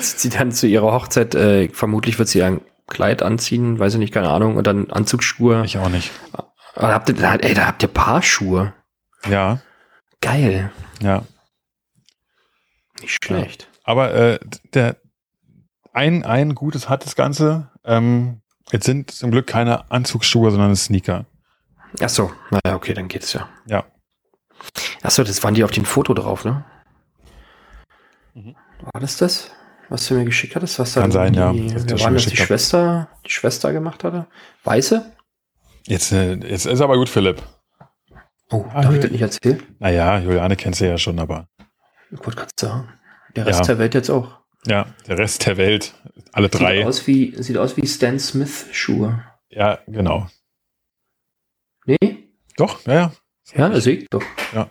[0.00, 4.12] Sie dann zu ihrer Hochzeit, äh, vermutlich wird sie ein Kleid anziehen, weiß ich nicht,
[4.12, 5.64] keine Ahnung, und dann Anzugsschuhe.
[5.64, 6.10] Ich auch nicht.
[6.74, 8.74] Aber habt ihr, ey, da habt ihr Paarschuhe.
[9.28, 9.60] Ja,
[10.20, 10.72] Geil.
[11.00, 11.22] ja.
[13.00, 13.68] Nicht schlecht.
[13.84, 14.40] Aber äh,
[14.74, 14.96] der
[15.96, 17.70] ein, ein Gutes hat das Ganze.
[17.84, 18.40] Ähm,
[18.70, 21.24] jetzt sind zum Glück keine Anzugsschuhe, sondern Sneaker.
[22.00, 23.48] Ach so, naja, okay, dann geht's ja.
[23.66, 23.84] Ja.
[25.02, 26.64] Ach so, das waren die auf dem Foto drauf, ne?
[28.34, 28.54] Mhm.
[28.92, 29.50] War das das?
[29.88, 30.78] Was du mir geschickt hattest?
[30.78, 32.36] Was Kann sein, ja, die, dass ich wer das war schon das die.
[32.36, 34.26] Schwester, die Schwester gemacht hatte?
[34.64, 35.12] Weiße?
[35.86, 37.40] Jetzt, äh, jetzt ist aber gut, Philipp.
[38.50, 39.02] Oh, Ah, darf ich ja.
[39.02, 39.62] das nicht erzählen?
[39.78, 41.48] Naja, Juliane kennst du ja schon, aber
[42.10, 42.88] Gut, kannst du sagen.
[43.36, 43.66] Der Rest Ja.
[43.66, 44.40] der Welt jetzt auch.
[44.66, 45.94] Ja, der Rest der Welt,
[46.32, 46.86] alle Sieht drei.
[46.86, 49.24] aus wie, sieht aus wie Stan Smith Schuhe.
[49.48, 50.28] Ja, genau.
[51.86, 52.28] Nee?
[52.56, 53.12] Doch, ja, ja.
[53.54, 54.22] Ja, sehe ich doch.
[54.52, 54.68] Ja.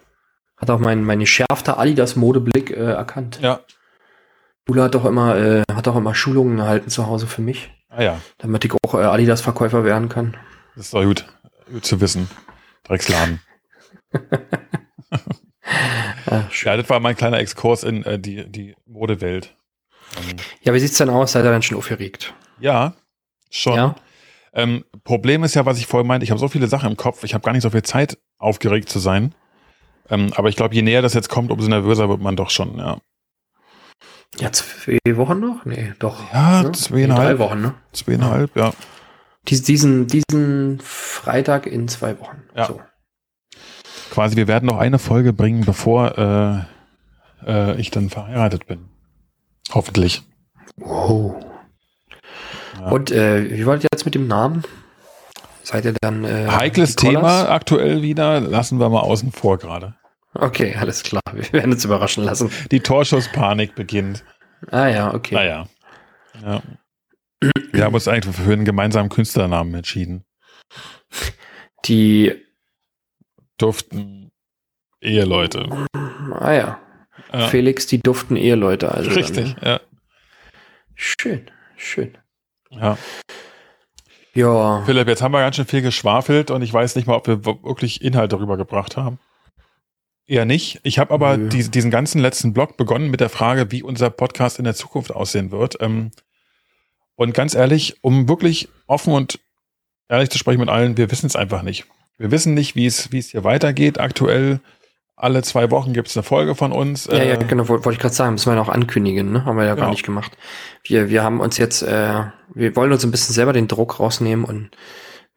[0.57, 3.39] Hat auch mein, mein geschärfter Adidas-Modeblick äh, erkannt.
[3.41, 3.61] Ja.
[4.65, 8.01] Bula hat doch immer, äh, hat auch immer Schulungen gehalten zu Hause für mich, Ah
[8.03, 10.35] ja, damit ich auch äh, Adidas-Verkäufer werden kann.
[10.75, 11.25] das ist doch gut,
[11.71, 12.29] gut zu wissen.
[12.83, 13.39] Drecksladen.
[16.27, 16.43] Ah.
[16.63, 19.55] Ja, das war mein kleiner Exkurs in äh, die, die Modewelt.
[20.61, 21.33] Ja, wie sieht's denn aus?
[21.33, 22.33] Seid ihr dann schon aufgeregt?
[22.59, 22.93] ja,
[23.49, 23.75] schon.
[23.75, 23.95] Ja.
[24.53, 27.23] Ähm, Problem ist ja, was ich vorhin meinte, ich habe so viele Sachen im Kopf,
[27.25, 29.35] ich habe gar nicht so viel Zeit, aufgeregt zu sein.
[30.09, 32.77] Ähm, aber ich glaube, je näher das jetzt kommt, umso nervöser wird man doch schon,
[32.77, 32.97] ja.
[34.39, 35.65] Ja, zwei Wochen noch?
[35.65, 36.31] Nee, doch.
[36.33, 36.71] Ja, Ne?
[36.71, 37.19] zweieinhalb.
[37.19, 37.73] Nee, drei Wochen, ne?
[37.91, 38.73] Zweieinhalb, ja.
[39.47, 42.43] Dies, diesen, diesen Freitag in zwei Wochen.
[42.55, 42.65] Ja.
[42.65, 42.81] So.
[44.11, 48.89] Quasi, wir werden noch eine Folge bringen, bevor äh, äh, ich dann verheiratet bin.
[49.73, 50.23] Hoffentlich.
[50.77, 51.43] Wow.
[52.79, 52.91] Ja.
[52.91, 54.63] Und äh, wie wollt ihr jetzt mit dem Namen?
[55.63, 56.95] Seid ihr dann äh, Heikles?
[56.95, 59.95] Thema aktuell wieder, lassen wir mal außen vor gerade.
[60.33, 61.23] Okay, alles klar.
[61.33, 62.51] Wir werden uns überraschen lassen.
[62.71, 64.23] Die Torschusspanik beginnt.
[64.69, 65.35] Ah ja, okay.
[65.35, 65.67] Naja.
[66.43, 66.61] Ja.
[67.71, 70.25] Wir haben uns eigentlich für einen gemeinsamen Künstlernamen entschieden.
[71.85, 72.33] Die,
[73.57, 74.31] Duften
[75.01, 75.69] Eheleute.
[76.31, 76.79] ah ja,
[77.35, 77.47] Ja.
[77.47, 78.91] Felix, die duften Eheleute.
[78.91, 79.61] Also Richtig, ne?
[79.61, 79.81] ja.
[80.95, 82.17] Schön, schön.
[82.71, 82.97] ja.
[84.33, 87.25] Ja, Philipp, jetzt haben wir ganz schön viel geschwafelt und ich weiß nicht mal, ob
[87.27, 89.17] wir wirklich Inhalt darüber gebracht haben.
[90.27, 90.81] Eher nicht.
[90.83, 94.59] Ich habe aber die, diesen ganzen letzten Blog begonnen mit der Frage, wie unser Podcast
[94.59, 95.77] in der Zukunft aussehen wird.
[95.79, 96.11] Ähm,
[97.15, 99.39] und ganz ehrlich, um wirklich offen und
[100.09, 101.85] ehrlich zu sprechen mit allen, wir wissen es einfach nicht.
[102.17, 103.99] Wir wissen nicht, wie es wie es hier weitergeht.
[103.99, 104.59] Aktuell
[105.17, 107.05] alle zwei Wochen gibt es eine Folge von uns.
[107.05, 109.45] ja, ja, Äh, genau, wollte wollte ich gerade sagen, müssen wir noch ankündigen, ne?
[109.45, 109.85] Haben wir ja Genau.
[109.87, 110.37] gar nicht gemacht.
[110.83, 114.43] Wir, wir haben uns jetzt, äh, wir wollen uns ein bisschen selber den Druck rausnehmen
[114.45, 114.71] und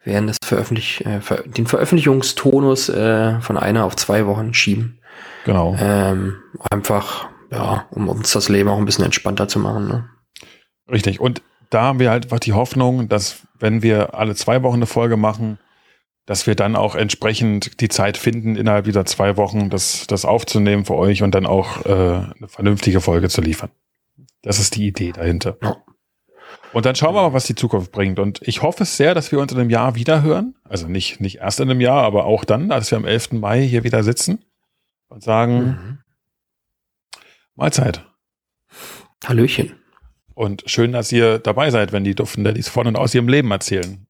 [0.05, 5.01] werden das veröffentlich, äh, ver den Veröffentlichungstonus äh, von einer auf zwei Wochen schieben.
[5.45, 5.77] Genau.
[5.79, 6.37] Ähm,
[6.71, 9.87] einfach, ja, um uns das Leben auch ein bisschen entspannter zu machen.
[9.89, 10.09] Ne?
[10.91, 11.21] Richtig.
[11.21, 14.87] Und da haben wir halt einfach die Hoffnung, dass wenn wir alle zwei Wochen eine
[14.87, 15.59] Folge machen,
[16.29, 20.85] dass wir dann auch entsprechend die Zeit finden, innerhalb dieser zwei Wochen das, das aufzunehmen
[20.85, 23.71] für euch und dann auch äh, eine vernünftige Folge zu liefern.
[24.43, 25.57] Das ist die Idee dahinter.
[25.63, 25.79] Ja.
[26.75, 28.19] Und dann schauen wir mal, was die Zukunft bringt.
[28.19, 30.55] Und ich hoffe es sehr, dass wir uns in einem Jahr wieder hören.
[30.65, 33.33] Also nicht, nicht erst in einem Jahr, aber auch dann, als wir am 11.
[33.33, 34.45] Mai hier wieder sitzen
[35.09, 35.99] und sagen, Mhm.
[37.55, 38.05] Mahlzeit.
[39.25, 39.77] Hallöchen.
[40.35, 43.51] Und schön, dass ihr dabei seid, wenn die Duften Daddies von und aus ihrem Leben
[43.51, 44.07] erzählen.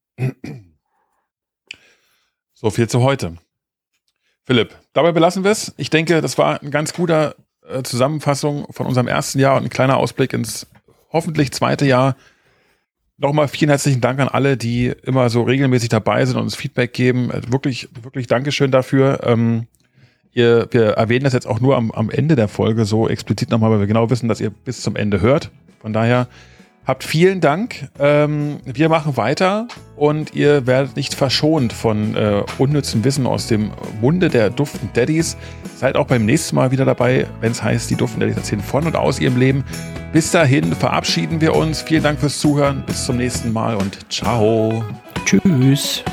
[2.61, 3.35] So viel zu heute.
[4.43, 5.73] Philipp, dabei belassen wir es.
[5.77, 7.35] Ich denke, das war ein ganz guter
[7.65, 10.67] äh, Zusammenfassung von unserem ersten Jahr und ein kleiner Ausblick ins
[11.09, 12.17] hoffentlich zweite Jahr.
[13.15, 16.91] Nochmal vielen herzlichen Dank an alle, die immer so regelmäßig dabei sind und uns Feedback
[16.91, 17.31] geben.
[17.31, 19.21] Äh, wirklich, wirklich Dankeschön dafür.
[19.23, 19.67] Ähm,
[20.33, 23.71] ihr, wir erwähnen das jetzt auch nur am, am Ende der Folge so explizit nochmal,
[23.71, 25.49] weil wir genau wissen, dass ihr bis zum Ende hört.
[25.79, 26.27] Von daher
[26.89, 27.87] habt vielen Dank.
[27.99, 33.71] Ähm, wir machen weiter und ihr werdet nicht verschont von äh, unnützem Wissen aus dem
[34.01, 35.37] Munde der Duften Daddies.
[35.75, 38.87] Seid auch beim nächsten Mal wieder dabei, wenn es heißt, die Duften Daddies erzählen von
[38.87, 39.63] und aus ihrem Leben.
[40.11, 41.83] Bis dahin verabschieden wir uns.
[41.83, 42.83] Vielen Dank fürs Zuhören.
[42.87, 44.83] Bis zum nächsten Mal und ciao.
[45.25, 46.03] Tschüss.